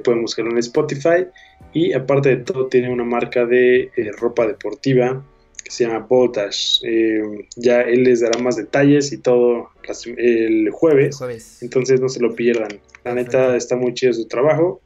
[0.03, 1.25] pueden buscarlo en Spotify.
[1.73, 5.23] Y aparte de todo, tiene una marca de ropa deportiva
[5.69, 6.79] se llama Voltage.
[6.83, 9.69] Eh, ya él les dará más detalles y todo
[10.17, 11.19] el jueves,
[11.61, 12.79] Entonces no se lo pierdan.
[13.05, 14.81] La neta está muy chido su trabajo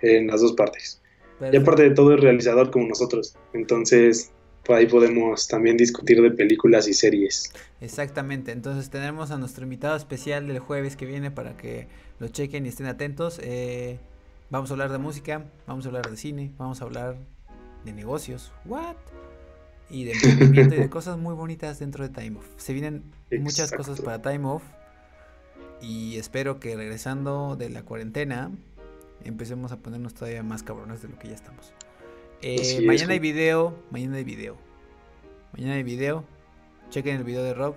[0.00, 1.00] en las dos partes.
[1.52, 3.36] Y aparte de todo es realizador como nosotros.
[3.52, 4.30] Entonces
[4.68, 7.50] por ahí podemos también discutir de películas y series.
[7.80, 8.52] Exactamente.
[8.52, 11.88] Entonces tenemos a nuestro invitado especial del jueves que viene para que
[12.18, 13.40] lo chequen y estén atentos.
[13.42, 13.98] Eh,
[14.50, 17.16] vamos a hablar de música, vamos a hablar de cine, vamos a hablar
[17.86, 18.52] de negocios.
[18.66, 18.96] ¿What?
[19.90, 22.46] y de emprendimiento y de cosas muy bonitas dentro de Time Off.
[22.58, 23.04] Se vienen
[23.40, 24.62] muchas cosas para Time Off
[25.80, 28.50] y espero que regresando de la cuarentena
[29.24, 31.72] empecemos a ponernos todavía más cabrones de lo que ya estamos.
[32.42, 34.56] Eh, mañana hay video, mañana hay video.
[35.52, 36.24] Mañana hay video.
[36.90, 37.74] Chequen el video de Rob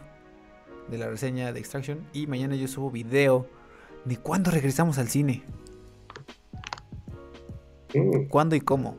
[0.89, 3.47] de la reseña de Extraction y mañana yo subo video
[4.05, 5.43] de cuándo regresamos al cine.
[7.93, 8.27] Mm.
[8.29, 8.97] ¿Cuándo y cómo?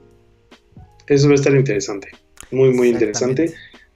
[1.06, 2.10] Eso va a estar interesante
[2.52, 3.52] muy, muy interesante.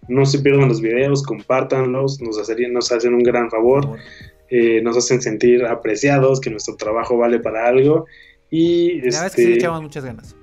[0.08, 3.96] No se pierdan los videos, compártanlos, nos, hacerían, nos hacen un gran favor,
[4.50, 8.06] eh, nos hacen sentir apreciados, que nuestro trabajo vale para algo.
[8.50, 10.36] Y la verdad es que sí le este, echamos muchas ganas.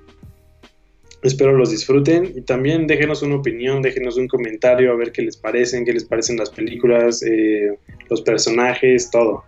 [1.24, 5.36] Espero los disfruten y también déjenos una opinión, déjenos un comentario a ver qué les
[5.36, 7.76] parecen, qué les parecen las películas, eh,
[8.08, 9.42] los personajes, todo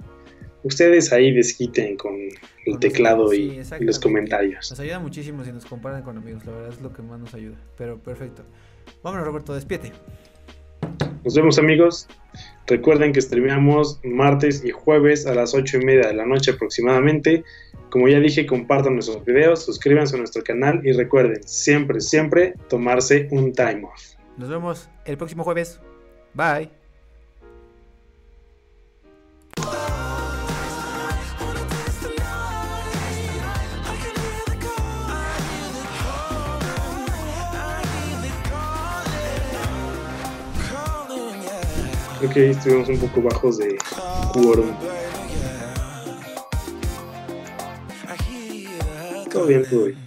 [0.66, 2.16] ustedes ahí desquiten con
[2.66, 4.70] el teclado y, los comentarios.
[4.70, 7.32] Nos ayuda muchísimo si nos comparan con amigos, la verdad es lo que más nos
[7.35, 7.57] ayuda.
[7.78, 8.43] Pero perfecto.
[9.03, 9.93] Vámonos, Roberto, despiete.
[11.24, 12.09] Nos vemos amigos.
[12.66, 17.44] Recuerden que streameamos martes y jueves a las 8 y media de la noche aproximadamente.
[17.91, 23.29] Como ya dije, compartan nuestros videos, suscríbanse a nuestro canal y recuerden siempre, siempre tomarse
[23.31, 24.17] un time off.
[24.37, 25.81] Nos vemos el próximo jueves.
[26.35, 26.71] Bye.
[42.19, 43.77] Creo que estuvimos un poco bajos de
[44.33, 44.75] quórum.
[49.37, 50.06] Todo bien, todo bien.